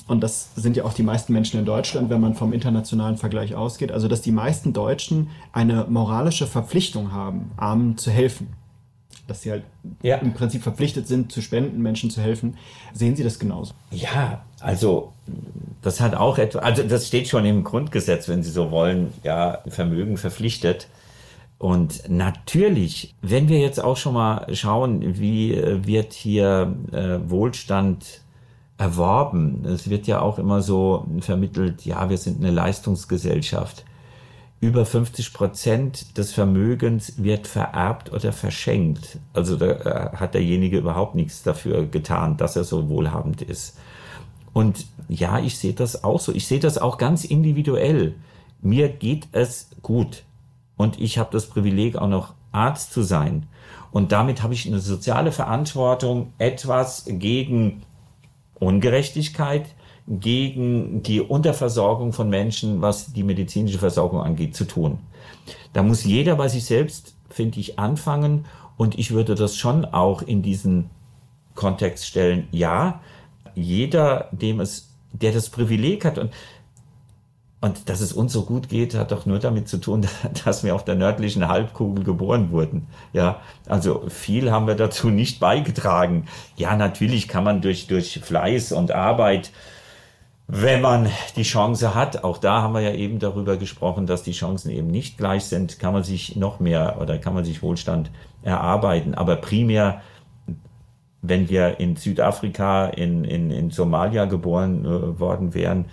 [0.07, 3.55] und das sind ja auch die meisten Menschen in Deutschland, wenn man vom internationalen Vergleich
[3.55, 8.49] ausgeht, also dass die meisten Deutschen eine moralische Verpflichtung haben, Armen zu helfen.
[9.27, 9.65] Dass sie halt
[10.03, 10.19] ja.
[10.19, 12.57] im Prinzip verpflichtet sind, zu spenden, Menschen zu helfen.
[12.93, 13.75] Sehen Sie das genauso?
[13.91, 15.13] Ja, also
[15.83, 19.59] das hat auch etwas, also das steht schon im Grundgesetz, wenn Sie so wollen, ja,
[19.67, 20.87] Vermögen verpflichtet.
[21.59, 28.21] Und natürlich, wenn wir jetzt auch schon mal schauen, wie äh, wird hier äh, Wohlstand
[28.79, 29.65] erworben.
[29.65, 33.85] Es wird ja auch immer so vermittelt, ja, wir sind eine Leistungsgesellschaft.
[34.61, 39.19] Über 50 Prozent des Vermögens wird vererbt oder verschenkt.
[39.33, 43.77] Also da äh, hat derjenige überhaupt nichts dafür getan, dass er so wohlhabend ist.
[44.53, 46.33] Und ja, ich sehe das auch so.
[46.33, 48.15] Ich sehe das auch ganz individuell.
[48.63, 50.25] Mir geht es gut.
[50.79, 53.47] Und ich habe das Privileg, auch noch Arzt zu sein.
[53.91, 57.83] Und damit habe ich eine soziale Verantwortung, etwas gegen
[58.59, 59.67] Ungerechtigkeit,
[60.09, 64.99] gegen die Unterversorgung von Menschen, was die medizinische Versorgung angeht, zu tun.
[65.73, 68.47] Da muss jeder bei sich selbst, finde ich, anfangen.
[68.77, 70.91] Und ich würde das schon auch in diesen
[71.55, 72.47] Kontext stellen.
[72.53, 73.01] Ja,
[73.55, 76.31] jeder, dem es, der das Privileg hat und
[77.67, 80.07] und dass es uns so gut geht, hat doch nur damit zu tun,
[80.45, 82.87] dass wir auf der nördlichen Halbkugel geboren wurden.
[83.13, 86.27] Ja, also viel haben wir dazu nicht beigetragen.
[86.57, 89.51] Ja, natürlich kann man durch, durch Fleiß und Arbeit,
[90.49, 94.31] wenn man die Chance hat, auch da haben wir ja eben darüber gesprochen, dass die
[94.31, 98.13] Chancen eben nicht gleich sind, kann man sich noch mehr oder kann man sich Wohlstand
[98.43, 99.17] erarbeiten.
[99.17, 100.03] Aber primär
[101.29, 105.87] wenn wir in Südafrika, in, in, in Somalia geboren äh, worden wären,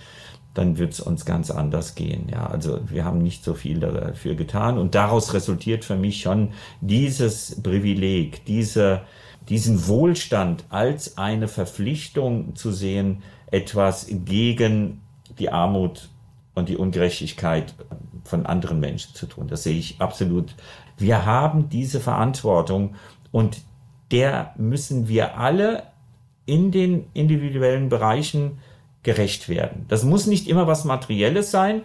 [0.54, 2.28] dann wird es uns ganz anders gehen.
[2.32, 6.52] Ja, also wir haben nicht so viel dafür getan und daraus resultiert für mich schon
[6.82, 9.02] dieses Privileg, diese,
[9.50, 15.02] diesen Wohlstand als eine Verpflichtung zu sehen, etwas gegen
[15.40, 16.10] die Armut
[16.54, 17.74] und die Ungerechtigkeit
[18.24, 19.48] von anderen Menschen zu tun.
[19.48, 20.56] Das sehe ich absolut.
[20.98, 22.96] Wir haben diese Verantwortung
[23.32, 23.62] und
[24.12, 25.84] der müssen wir alle
[26.46, 28.60] in den individuellen Bereichen
[29.04, 29.86] gerecht werden.
[29.90, 31.82] Das muss nicht immer was Materielles sein,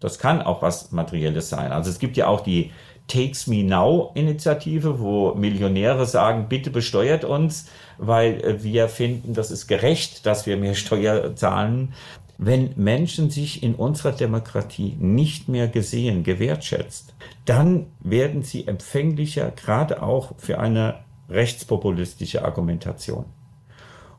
[0.00, 1.72] das kann auch was Materielles sein.
[1.72, 2.72] Also es gibt ja auch die
[3.08, 7.66] Takes Me Now Initiative, wo Millionäre sagen, bitte besteuert uns,
[7.98, 11.94] weil äh, wir finden, das ist gerecht, dass wir mehr Steuer zahlen.
[12.38, 17.14] Wenn Menschen sich in unserer Demokratie nicht mehr gesehen, gewertschätzt,
[17.46, 20.96] dann werden sie empfänglicher, gerade auch für eine
[21.30, 23.24] rechtspopulistische Argumentation.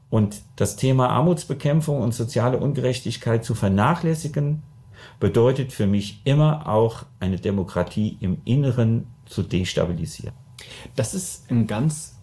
[0.09, 4.63] Und das Thema Armutsbekämpfung und soziale Ungerechtigkeit zu vernachlässigen,
[5.19, 10.33] bedeutet für mich immer auch eine Demokratie im Inneren zu destabilisieren.
[10.95, 12.15] Das ist ein ganz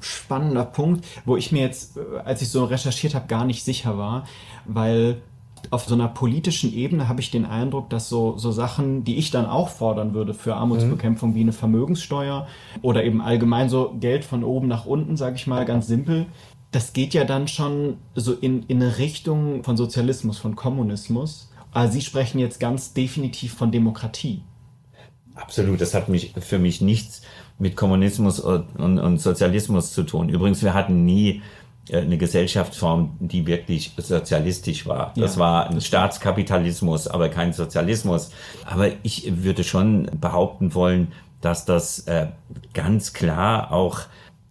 [0.00, 3.96] spannender Punkt, wo ich mir jetzt, äh, als ich so recherchiert habe, gar nicht sicher
[3.96, 4.26] war,
[4.66, 5.22] weil
[5.70, 9.30] auf so einer politischen Ebene habe ich den Eindruck, dass so, so Sachen, die ich
[9.30, 11.34] dann auch fordern würde für Armutsbekämpfung, mhm.
[11.34, 12.46] wie eine Vermögenssteuer
[12.82, 16.26] oder eben allgemein so Geld von oben nach unten, sage ich mal ganz simpel,
[16.74, 21.50] das geht ja dann schon so in, in eine Richtung von Sozialismus, von Kommunismus.
[21.72, 24.42] Aber Sie sprechen jetzt ganz definitiv von Demokratie.
[25.36, 27.22] Absolut, das hat mich für mich nichts
[27.58, 30.28] mit Kommunismus und, und, und Sozialismus zu tun.
[30.28, 31.42] Übrigens, wir hatten nie
[31.88, 35.12] äh, eine Gesellschaftsform, die wirklich sozialistisch war.
[35.16, 38.30] Das ja, war ein Staatskapitalismus, aber kein Sozialismus.
[38.64, 42.28] Aber ich würde schon behaupten wollen, dass das äh,
[42.72, 44.00] ganz klar auch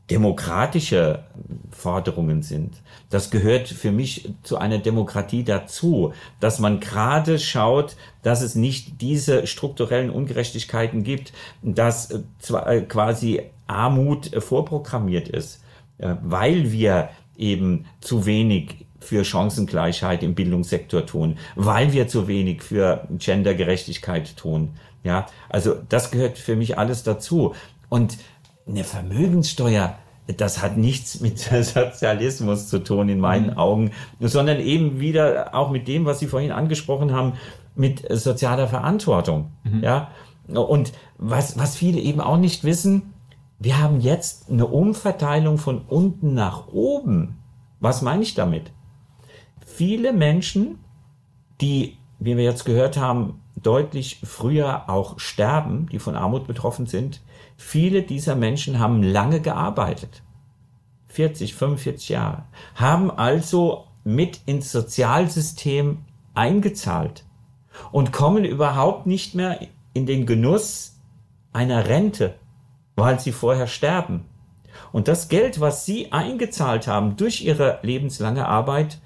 [0.09, 1.23] demokratische
[1.71, 2.75] Forderungen sind.
[3.09, 9.01] Das gehört für mich zu einer Demokratie dazu, dass man gerade schaut, dass es nicht
[9.01, 15.63] diese strukturellen Ungerechtigkeiten gibt, dass äh, quasi Armut vorprogrammiert ist,
[15.99, 22.61] äh, weil wir eben zu wenig für Chancengleichheit im Bildungssektor tun, weil wir zu wenig
[22.61, 24.75] für Gendergerechtigkeit tun.
[25.03, 27.53] Ja, also das gehört für mich alles dazu.
[27.89, 28.17] Und
[28.67, 29.95] eine Vermögenssteuer,
[30.37, 33.57] das hat nichts mit Sozialismus zu tun in meinen mhm.
[33.57, 37.33] Augen, sondern eben wieder auch mit dem, was Sie vorhin angesprochen haben,
[37.75, 39.51] mit sozialer Verantwortung.
[39.63, 39.83] Mhm.
[39.83, 40.11] Ja,
[40.47, 43.13] und was, was viele eben auch nicht wissen,
[43.59, 47.39] wir haben jetzt eine Umverteilung von unten nach oben.
[47.79, 48.71] Was meine ich damit?
[49.65, 50.79] Viele Menschen,
[51.61, 57.21] die, wie wir jetzt gehört haben, deutlich früher auch sterben, die von Armut betroffen sind,
[57.57, 60.23] Viele dieser Menschen haben lange gearbeitet.
[61.07, 62.43] 40, 45 Jahre.
[62.75, 65.99] Haben also mit ins Sozialsystem
[66.33, 67.25] eingezahlt
[67.91, 69.59] und kommen überhaupt nicht mehr
[69.93, 70.99] in den Genuss
[71.51, 72.35] einer Rente,
[72.95, 74.25] weil sie vorher sterben.
[74.91, 78.99] Und das Geld, was sie eingezahlt haben durch ihre lebenslange Arbeit,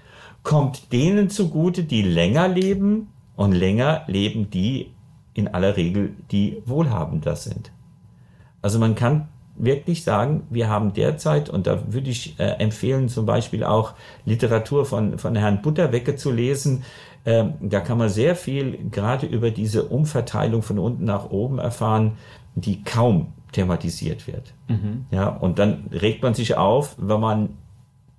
[0.44, 4.94] kommt denen zugute, die länger leben und länger leben die
[5.34, 7.72] in aller Regel, die wohlhabender sind.
[8.68, 13.26] Also man kann wirklich sagen, wir haben derzeit, und da würde ich äh, empfehlen, zum
[13.26, 13.94] Beispiel auch
[14.26, 16.84] Literatur von, von Herrn Butterwecke zu lesen.
[17.26, 22.18] Ähm, da kann man sehr viel gerade über diese Umverteilung von unten nach oben erfahren,
[22.56, 24.54] die kaum thematisiert wird.
[24.68, 25.06] Mhm.
[25.12, 27.50] Ja, und dann regt man sich auf, wenn man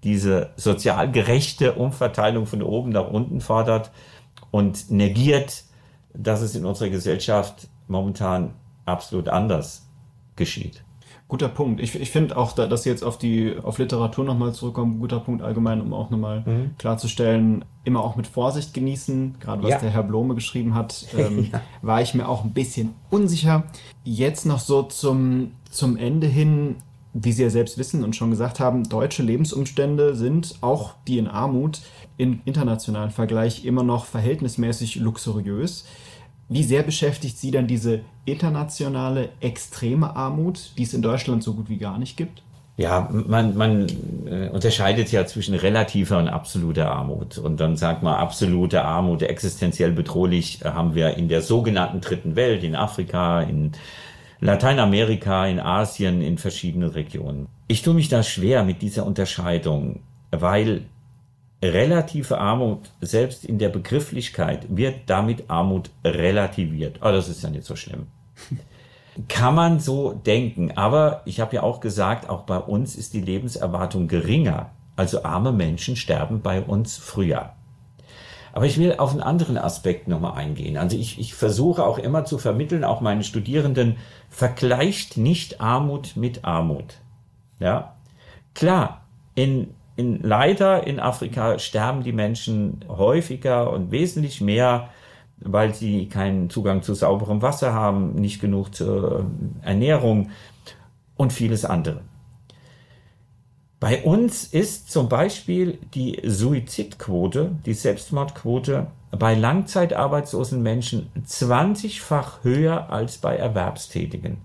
[0.02, 3.90] diese sozial gerechte Umverteilung von oben nach unten fordert
[4.50, 5.64] und negiert,
[6.14, 8.54] dass es in unserer Gesellschaft momentan
[8.86, 9.87] absolut anders
[10.38, 10.82] geschieht.
[11.28, 11.82] Guter Punkt.
[11.82, 15.20] Ich, ich finde auch, da, dass Sie jetzt auf die auf Literatur nochmal zurückkommen, guter
[15.20, 16.70] Punkt allgemein, um auch nochmal mhm.
[16.78, 19.36] klarzustellen, immer auch mit Vorsicht genießen.
[19.38, 19.78] Gerade was ja.
[19.78, 21.60] der Herr Blome geschrieben hat, ähm, ja.
[21.82, 23.64] war ich mir auch ein bisschen unsicher.
[24.04, 26.76] Jetzt noch so zum, zum Ende hin,
[27.12, 31.28] wie Sie ja selbst wissen und schon gesagt haben, deutsche Lebensumstände sind auch die in
[31.28, 31.82] Armut
[32.16, 35.84] im internationalen Vergleich immer noch verhältnismäßig luxuriös.
[36.48, 41.68] Wie sehr beschäftigt Sie dann diese internationale extreme Armut, die es in Deutschland so gut
[41.68, 42.42] wie gar nicht gibt?
[42.78, 43.86] Ja, man, man
[44.26, 47.36] äh, unterscheidet ja zwischen relativer und absoluter Armut.
[47.36, 52.36] Und dann sagt man, absolute Armut, existenziell bedrohlich, äh, haben wir in der sogenannten dritten
[52.36, 53.72] Welt, in Afrika, in
[54.40, 57.48] Lateinamerika, in Asien, in verschiedenen Regionen.
[57.66, 59.98] Ich tue mich da schwer mit dieser Unterscheidung,
[60.30, 60.82] weil
[61.62, 67.00] relative Armut, selbst in der Begrifflichkeit, wird damit Armut relativiert.
[67.02, 68.06] Oh, das ist ja nicht so schlimm.
[69.28, 70.72] kann man so denken.
[70.76, 74.70] Aber ich habe ja auch gesagt, auch bei uns ist die Lebenserwartung geringer.
[74.94, 77.52] Also arme Menschen sterben bei uns früher.
[78.52, 80.76] Aber ich will auf einen anderen Aspekt nochmal eingehen.
[80.76, 83.96] Also ich, ich versuche auch immer zu vermitteln, auch meinen Studierenden,
[84.30, 86.98] vergleicht nicht Armut mit Armut.
[87.60, 87.94] Ja,
[88.54, 89.02] klar,
[89.34, 94.90] in, in leider in Afrika sterben die Menschen häufiger und wesentlich mehr,
[95.40, 99.26] weil sie keinen Zugang zu sauberem Wasser haben, nicht genug zur
[99.60, 100.30] Ernährung
[101.16, 102.02] und vieles andere.
[103.80, 113.18] Bei uns ist zum Beispiel die Suizidquote, die Selbstmordquote bei langzeitarbeitslosen Menschen 20-fach höher als
[113.18, 114.38] bei Erwerbstätigen.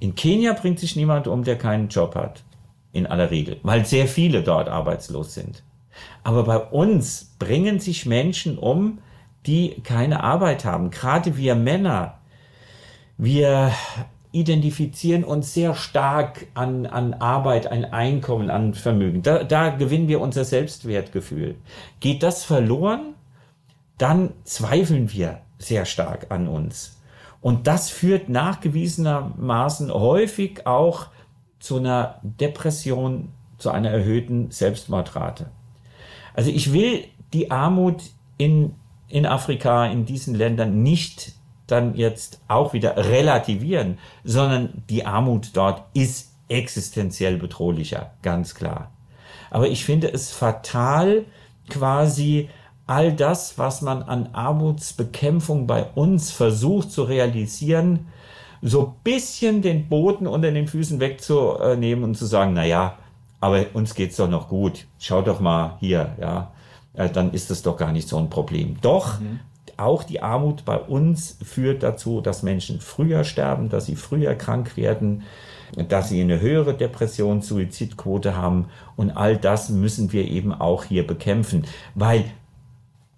[0.00, 2.42] In Kenia bringt sich niemand um, der keinen Job hat.
[2.94, 5.62] In aller Regel, weil sehr viele dort arbeitslos sind.
[6.22, 9.00] Aber bei uns bringen sich Menschen um,
[9.46, 10.90] die keine Arbeit haben.
[10.90, 12.18] Gerade wir Männer.
[13.18, 13.72] Wir
[14.32, 19.22] identifizieren uns sehr stark an, an Arbeit, an Einkommen, an Vermögen.
[19.22, 21.56] Da, da gewinnen wir unser Selbstwertgefühl.
[22.00, 23.14] Geht das verloren,
[23.98, 27.00] dann zweifeln wir sehr stark an uns.
[27.40, 31.08] Und das führt nachgewiesenermaßen häufig auch
[31.64, 35.46] zu einer Depression, zu einer erhöhten Selbstmordrate.
[36.34, 38.02] Also ich will die Armut
[38.36, 38.74] in,
[39.08, 41.32] in Afrika, in diesen Ländern nicht
[41.66, 48.90] dann jetzt auch wieder relativieren, sondern die Armut dort ist existenziell bedrohlicher, ganz klar.
[49.50, 51.24] Aber ich finde es fatal,
[51.70, 52.50] quasi
[52.86, 58.08] all das, was man an Armutsbekämpfung bei uns versucht zu realisieren,
[58.66, 62.98] so bisschen den Boden unter den Füßen wegzunehmen und zu sagen, na ja,
[63.40, 64.86] aber uns geht's doch noch gut.
[64.98, 66.52] Schau doch mal hier, ja,
[66.94, 68.76] äh, dann ist das doch gar nicht so ein Problem.
[68.80, 69.40] Doch, mhm
[69.76, 74.76] auch die Armut bei uns führt dazu, dass Menschen früher sterben, dass sie früher krank
[74.76, 75.22] werden,
[75.88, 78.66] dass sie eine höhere Depression, Suizidquote haben.
[78.96, 82.24] Und all das müssen wir eben auch hier bekämpfen, weil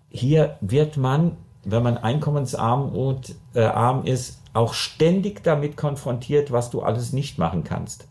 [0.08, 6.70] hier wird man, wenn man einkommensarm und, äh, arm ist, auch ständig damit konfrontiert, was
[6.70, 8.08] du alles nicht machen kannst.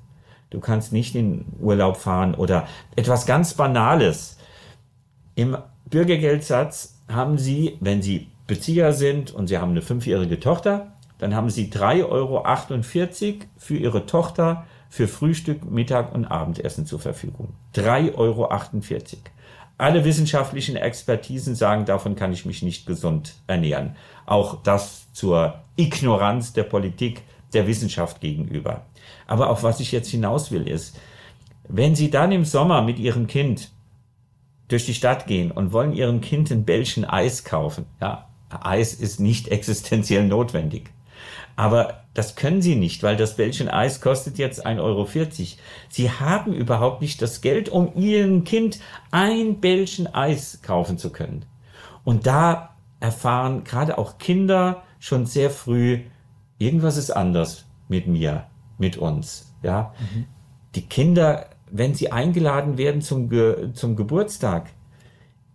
[0.51, 4.37] Du kannst nicht in Urlaub fahren oder etwas ganz Banales.
[5.33, 5.57] Im
[5.89, 11.49] Bürgergeldsatz haben Sie, wenn Sie Bezieher sind und Sie haben eine fünfjährige Tochter, dann haben
[11.49, 12.43] Sie 3,48 Euro
[13.57, 17.53] für Ihre Tochter für Frühstück, Mittag und Abendessen zur Verfügung.
[17.75, 18.49] 3,48 Euro.
[19.77, 23.95] Alle wissenschaftlichen Expertisen sagen, davon kann ich mich nicht gesund ernähren.
[24.25, 27.23] Auch das zur Ignoranz der Politik,
[27.53, 28.85] der Wissenschaft gegenüber.
[29.27, 30.97] Aber auf was ich jetzt hinaus will, ist,
[31.67, 33.71] wenn Sie dann im Sommer mit Ihrem Kind
[34.67, 39.19] durch die Stadt gehen und wollen Ihrem Kind ein Bällchen Eis kaufen, ja, Eis ist
[39.19, 40.91] nicht existenziell notwendig.
[41.55, 45.07] Aber das können sie nicht, weil das Bällchen Eis kostet jetzt 1,40 Euro.
[45.89, 48.79] Sie haben überhaupt nicht das Geld, um ihrem Kind
[49.11, 51.45] ein Bällchen Eis kaufen zu können.
[52.03, 56.01] Und da erfahren gerade auch Kinder schon sehr früh,
[56.57, 58.45] irgendwas ist anders mit mir,
[58.77, 59.53] mit uns.
[59.61, 60.25] Ja, mhm.
[60.75, 64.71] die Kinder, wenn sie eingeladen werden zum, Ge zum Geburtstag,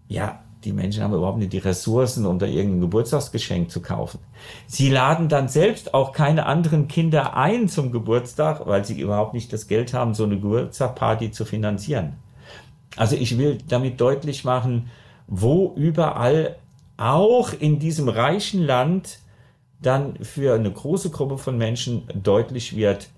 [0.08, 4.18] ja, die Menschen haben überhaupt nicht die Ressourcen, um da irgendein Geburtstagsgeschenk zu kaufen.
[4.66, 9.52] Sie laden dann selbst auch keine anderen Kinder ein zum Geburtstag, weil sie überhaupt nicht
[9.52, 12.14] das Geld haben, so eine Geburtstagparty zu finanzieren.
[12.96, 14.90] Also ich will damit deutlich machen,
[15.26, 16.56] wo überall
[16.98, 19.20] auch in diesem reichen Land
[19.80, 23.08] dann für eine große Gruppe von Menschen deutlich wird,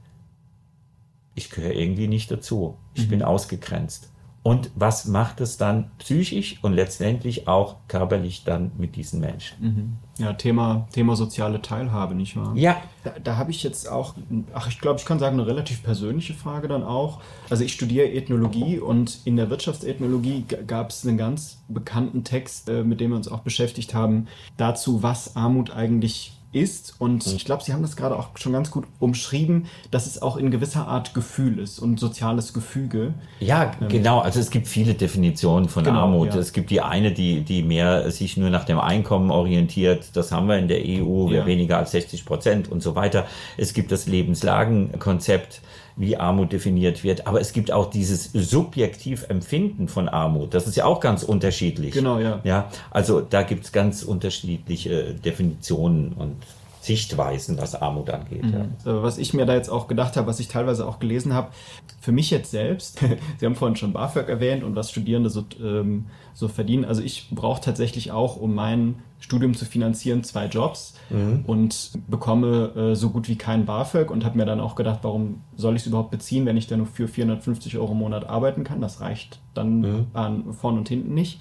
[1.34, 2.76] ich gehöre irgendwie nicht dazu.
[2.95, 3.11] Ich mhm.
[3.11, 4.11] bin ausgegrenzt
[4.43, 9.57] und was macht es dann psychisch und letztendlich auch körperlich dann mit diesen Menschen.
[9.61, 9.97] Mhm.
[10.18, 12.53] Ja, Thema, Thema soziale Teilhabe, nicht wahr?
[12.57, 12.82] Ja.
[13.05, 14.14] Da, da habe ich jetzt auch,
[14.53, 17.20] ach, ich glaube, ich kann sagen, eine relativ persönliche Frage dann auch.
[17.51, 22.82] Also ich studiere Ethnologie und in der Wirtschaftsethnologie gab es einen ganz bekannten Text, äh,
[22.82, 24.26] mit dem wir uns auch beschäftigt haben,
[24.57, 26.94] dazu, was Armut eigentlich ist.
[26.98, 27.36] Und mhm.
[27.36, 30.50] ich glaube, Sie haben das gerade auch schon ganz gut umschrieben, dass es auch in
[30.50, 33.14] gewisser Art Gefühl ist und soziales Gefüge.
[33.40, 34.20] Ja, ähm, genau.
[34.20, 36.34] Also es gibt viele Definitionen von genau, Armut.
[36.34, 36.40] Ja.
[36.40, 40.11] Es gibt die eine, die, die mehr sich nur nach dem Einkommen orientiert.
[40.14, 41.46] Das haben wir in der EU, ja.
[41.46, 43.26] weniger als 60 Prozent und so weiter.
[43.57, 45.62] Es gibt das Lebenslagenkonzept
[45.97, 47.26] wie Armut definiert wird.
[47.26, 50.55] Aber es gibt auch dieses subjektiv Empfinden von Armut.
[50.55, 51.93] Das ist ja auch ganz unterschiedlich.
[51.93, 52.40] Genau, ja.
[52.45, 56.36] Ja, also da gibt es ganz unterschiedliche Definitionen und
[56.82, 58.43] Sichtweisen, was Armut angeht.
[58.43, 58.53] Mhm.
[58.84, 59.03] Ja.
[59.03, 61.53] Was ich mir da jetzt auch gedacht habe, was ich teilweise auch gelesen habe,
[62.01, 62.99] für mich jetzt selbst,
[63.38, 66.84] Sie haben vorhin schon BAföG erwähnt und was Studierende so, ähm, so verdienen.
[66.84, 71.45] Also ich brauche tatsächlich auch, um mein Studium zu finanzieren, zwei Jobs mhm.
[71.47, 75.43] und bekomme äh, so gut wie kein BAföG und habe mir dann auch gedacht, warum
[75.57, 78.64] soll ich es überhaupt beziehen, wenn ich dann nur für 450 Euro im Monat arbeiten
[78.64, 78.81] kann?
[78.81, 80.07] Das reicht dann mhm.
[80.12, 81.41] an vorn und hinten nicht.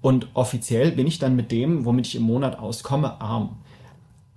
[0.00, 3.56] Und offiziell bin ich dann mit dem, womit ich im Monat auskomme, arm.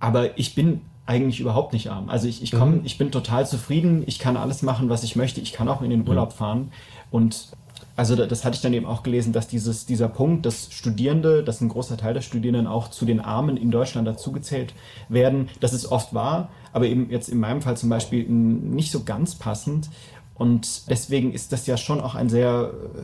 [0.00, 2.08] Aber ich bin eigentlich überhaupt nicht arm.
[2.08, 2.80] Also ich, ich komme, mhm.
[2.84, 5.90] ich bin total zufrieden, ich kann alles machen, was ich möchte, ich kann auch in
[5.90, 6.36] den Urlaub mhm.
[6.36, 6.72] fahren.
[7.12, 7.52] Und
[7.94, 11.60] also das hatte ich dann eben auch gelesen, dass dieses, dieser Punkt, dass Studierende, dass
[11.60, 14.74] ein großer Teil der Studierenden auch zu den Armen in Deutschland dazugezählt
[15.08, 19.04] werden, dass es oft war, aber eben jetzt in meinem Fall zum Beispiel nicht so
[19.04, 19.90] ganz passend.
[20.34, 23.02] Und deswegen ist das ja schon auch ein sehr äh,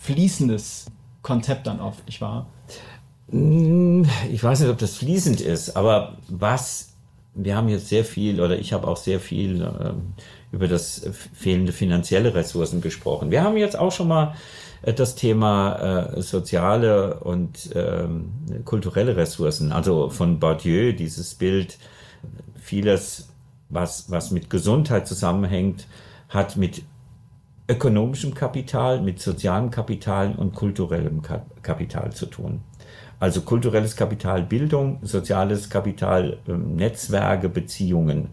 [0.00, 0.86] fließendes
[1.22, 2.46] Konzept dann oft, nicht wahr?
[3.30, 6.94] Hm, ich weiß nicht, ob das fließend ist, aber was,
[7.34, 9.92] wir haben jetzt sehr viel oder ich habe auch sehr viel äh,
[10.52, 13.30] über das fehlende finanzielle Ressourcen gesprochen.
[13.30, 14.34] Wir haben jetzt auch schon mal
[14.82, 18.32] äh, das Thema äh, soziale und ähm,
[18.64, 21.78] kulturelle Ressourcen, also von Bourdieu, dieses Bild,
[22.56, 23.28] vieles,
[23.68, 25.86] was, was mit Gesundheit zusammenhängt,
[26.28, 26.82] hat mit
[27.68, 31.20] ökonomischem Kapital, mit sozialem Kapital und kulturellem
[31.62, 32.62] Kapital zu tun.
[33.20, 38.28] Also kulturelles Kapital, Bildung, soziales Kapital, ähm, Netzwerke, Beziehungen,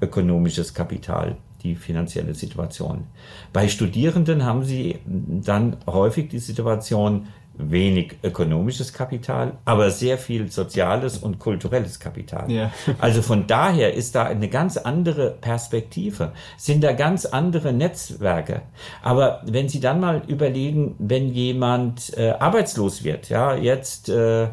[0.00, 3.06] ökonomisches Kapital, die finanzielle Situation.
[3.52, 7.28] Bei Studierenden haben sie dann häufig die Situation,
[7.58, 12.50] wenig ökonomisches Kapital, aber sehr viel soziales und kulturelles Kapital.
[12.50, 12.70] Ja.
[13.00, 18.62] also von daher ist da eine ganz andere Perspektive, sind da ganz andere Netzwerke.
[19.02, 24.48] Aber wenn Sie dann mal überlegen, wenn jemand äh, arbeitslos wird, ja, jetzt äh,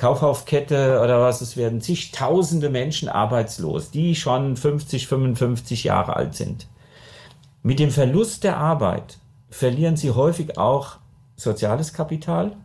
[0.00, 6.68] Kaufhauskette oder was, es werden zigtausende Menschen arbeitslos, die schon 50, 55 Jahre alt sind.
[7.62, 9.18] Mit dem Verlust der Arbeit
[9.50, 10.96] verlieren sie häufig auch
[11.36, 12.56] soziales Kapital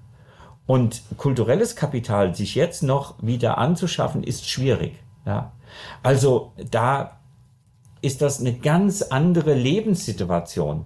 [0.66, 4.94] und kulturelles Kapital sich jetzt noch wieder anzuschaffen, ist schwierig.
[5.26, 5.52] Ja.
[6.04, 7.20] Also da
[8.02, 10.86] ist das eine ganz andere Lebenssituation,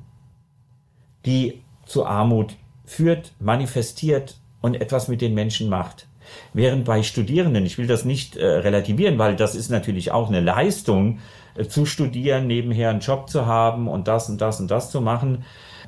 [1.27, 6.08] die zu Armut führt, manifestiert und etwas mit den Menschen macht.
[6.53, 10.41] Während bei Studierenden, ich will das nicht äh, relativieren, weil das ist natürlich auch eine
[10.41, 11.19] Leistung,
[11.55, 15.01] äh, zu studieren, nebenher einen Job zu haben und das und das und das zu
[15.01, 15.43] machen.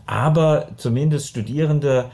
[0.05, 2.11] Aber zumindest Studierende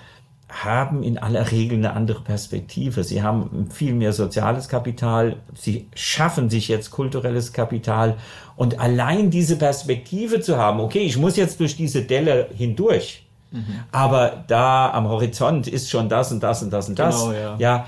[0.49, 3.03] haben in aller Regel eine andere Perspektive.
[3.03, 8.15] Sie haben viel mehr soziales Kapital, sie schaffen sich jetzt kulturelles Kapital
[8.55, 13.65] und allein diese Perspektive zu haben, okay, ich muss jetzt durch diese Delle hindurch, mhm.
[13.91, 17.19] aber da am Horizont ist schon das und das und das und das.
[17.19, 17.55] Genau, ja.
[17.59, 17.85] ja,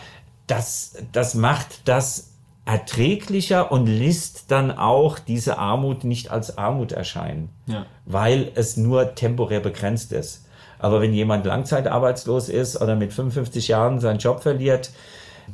[0.50, 2.32] das, das macht das
[2.66, 7.86] erträglicher und lässt dann auch diese Armut nicht als Armut erscheinen, ja.
[8.06, 10.46] weil es nur temporär begrenzt ist.
[10.78, 14.92] Aber wenn jemand langzeitarbeitslos ist oder mit 55 Jahren seinen Job verliert,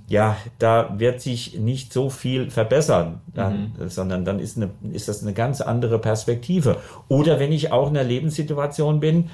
[0.07, 3.89] ja, da wird sich nicht so viel verbessern, dann, mhm.
[3.89, 6.77] sondern dann ist, eine, ist das eine ganz andere Perspektive.
[7.07, 9.29] Oder wenn ich auch in einer Lebenssituation bin,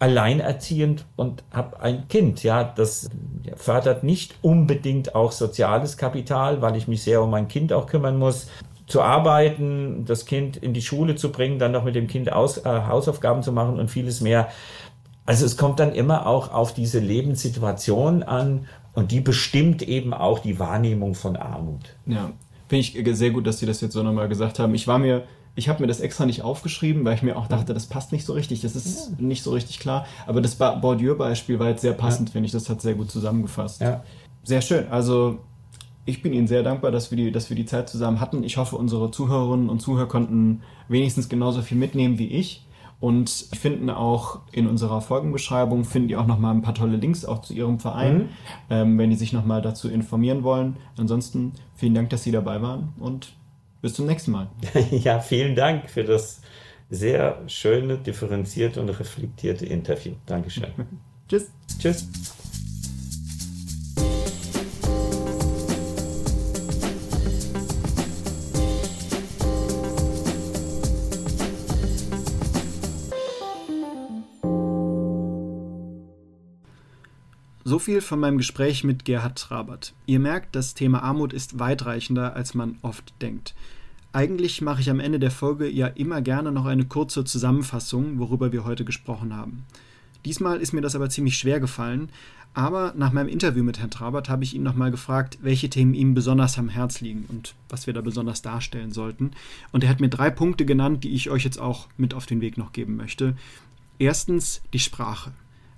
[0.00, 2.42] alleinerziehend und habe ein Kind.
[2.42, 3.08] Ja, das
[3.56, 8.18] fördert nicht unbedingt auch soziales Kapital, weil ich mich sehr um mein Kind auch kümmern
[8.18, 8.48] muss.
[8.86, 12.58] Zu arbeiten, das Kind in die Schule zu bringen, dann noch mit dem Kind aus,
[12.58, 14.48] äh, Hausaufgaben zu machen und vieles mehr.
[15.26, 20.40] Also es kommt dann immer auch auf diese Lebenssituation an und die bestimmt eben auch
[20.40, 21.94] die Wahrnehmung von Armut.
[22.06, 22.32] Ja,
[22.68, 24.74] finde ich sehr gut, dass Sie das jetzt so nochmal gesagt haben.
[24.74, 25.24] Ich war mir
[25.54, 28.24] ich habe mir das extra nicht aufgeschrieben, weil ich mir auch dachte, das passt nicht
[28.24, 29.24] so richtig, das ist ja.
[29.24, 30.06] nicht so richtig klar.
[30.26, 32.32] Aber das Bourdieu-Beispiel war jetzt sehr passend, ja.
[32.34, 32.52] finde ich.
[32.52, 33.80] Das hat sehr gut zusammengefasst.
[33.80, 34.02] Ja.
[34.44, 34.88] Sehr schön.
[34.88, 35.40] Also
[36.06, 38.42] ich bin Ihnen sehr dankbar, dass wir, die, dass wir die Zeit zusammen hatten.
[38.44, 42.66] Ich hoffe, unsere Zuhörerinnen und Zuhörer konnten wenigstens genauso viel mitnehmen wie ich.
[43.00, 47.40] Und finden auch in unserer Folgenbeschreibung, finden die auch nochmal ein paar tolle Links auch
[47.40, 48.28] zu Ihrem Verein, mhm.
[48.68, 50.76] ähm, wenn die sich nochmal dazu informieren wollen.
[50.98, 53.32] Ansonsten vielen Dank, dass Sie dabei waren und
[53.80, 54.50] bis zum nächsten Mal.
[54.90, 56.40] ja, vielen Dank für das
[56.90, 60.14] sehr schöne, differenzierte und reflektierte Interview.
[60.26, 60.66] Dankeschön.
[61.28, 61.50] Tschüss.
[61.78, 62.08] Tschüss.
[77.70, 79.94] So viel von meinem Gespräch mit Gerhard Trabert.
[80.04, 83.54] Ihr merkt, das Thema Armut ist weitreichender, als man oft denkt.
[84.12, 88.50] Eigentlich mache ich am Ende der Folge ja immer gerne noch eine kurze Zusammenfassung, worüber
[88.50, 89.66] wir heute gesprochen haben.
[90.24, 92.08] Diesmal ist mir das aber ziemlich schwer gefallen,
[92.54, 96.12] aber nach meinem Interview mit Herrn Trabert habe ich ihn nochmal gefragt, welche Themen ihm
[96.12, 99.30] besonders am Herz liegen und was wir da besonders darstellen sollten.
[99.70, 102.40] Und er hat mir drei Punkte genannt, die ich euch jetzt auch mit auf den
[102.40, 103.36] Weg noch geben möchte.
[104.00, 105.30] Erstens die Sprache.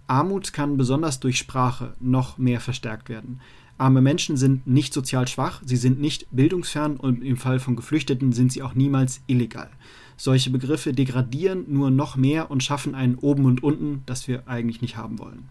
[0.06, 3.40] Armut kann besonders durch Sprache noch mehr verstärkt werden.
[3.78, 8.32] Arme Menschen sind nicht sozial schwach, sie sind nicht bildungsfern und im Fall von Geflüchteten
[8.32, 9.70] sind sie auch niemals illegal.
[10.16, 14.82] Solche Begriffe degradieren nur noch mehr und schaffen ein Oben und Unten, das wir eigentlich
[14.82, 15.48] nicht haben wollen.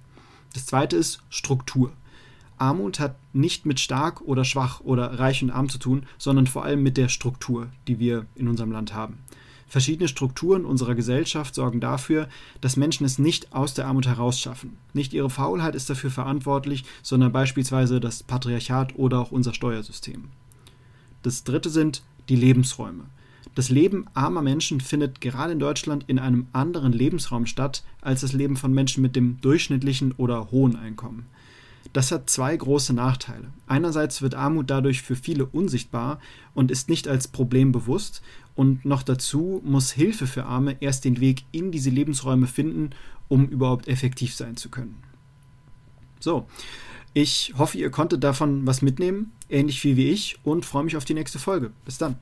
[0.53, 1.91] Das zweite ist Struktur.
[2.57, 6.63] Armut hat nicht mit stark oder schwach oder reich und arm zu tun, sondern vor
[6.63, 9.17] allem mit der Struktur, die wir in unserem Land haben.
[9.71, 12.27] Verschiedene Strukturen unserer Gesellschaft sorgen dafür,
[12.59, 14.75] dass Menschen es nicht aus der Armut herausschaffen.
[14.91, 20.25] Nicht ihre Faulheit ist dafür verantwortlich, sondern beispielsweise das Patriarchat oder auch unser Steuersystem.
[21.23, 23.05] Das dritte sind die Lebensräume.
[23.55, 28.33] Das Leben armer Menschen findet gerade in Deutschland in einem anderen Lebensraum statt als das
[28.33, 31.27] Leben von Menschen mit dem durchschnittlichen oder hohen Einkommen.
[31.93, 33.51] Das hat zwei große Nachteile.
[33.67, 36.19] Einerseits wird Armut dadurch für viele unsichtbar
[36.53, 38.21] und ist nicht als Problem bewusst,
[38.61, 42.91] und noch dazu muss Hilfe für Arme erst den Weg in diese Lebensräume finden,
[43.27, 45.01] um überhaupt effektiv sein zu können.
[46.19, 46.45] So,
[47.15, 51.05] ich hoffe, ihr konntet davon was mitnehmen, ähnlich viel wie ich, und freue mich auf
[51.05, 51.71] die nächste Folge.
[51.85, 52.17] Bis dann.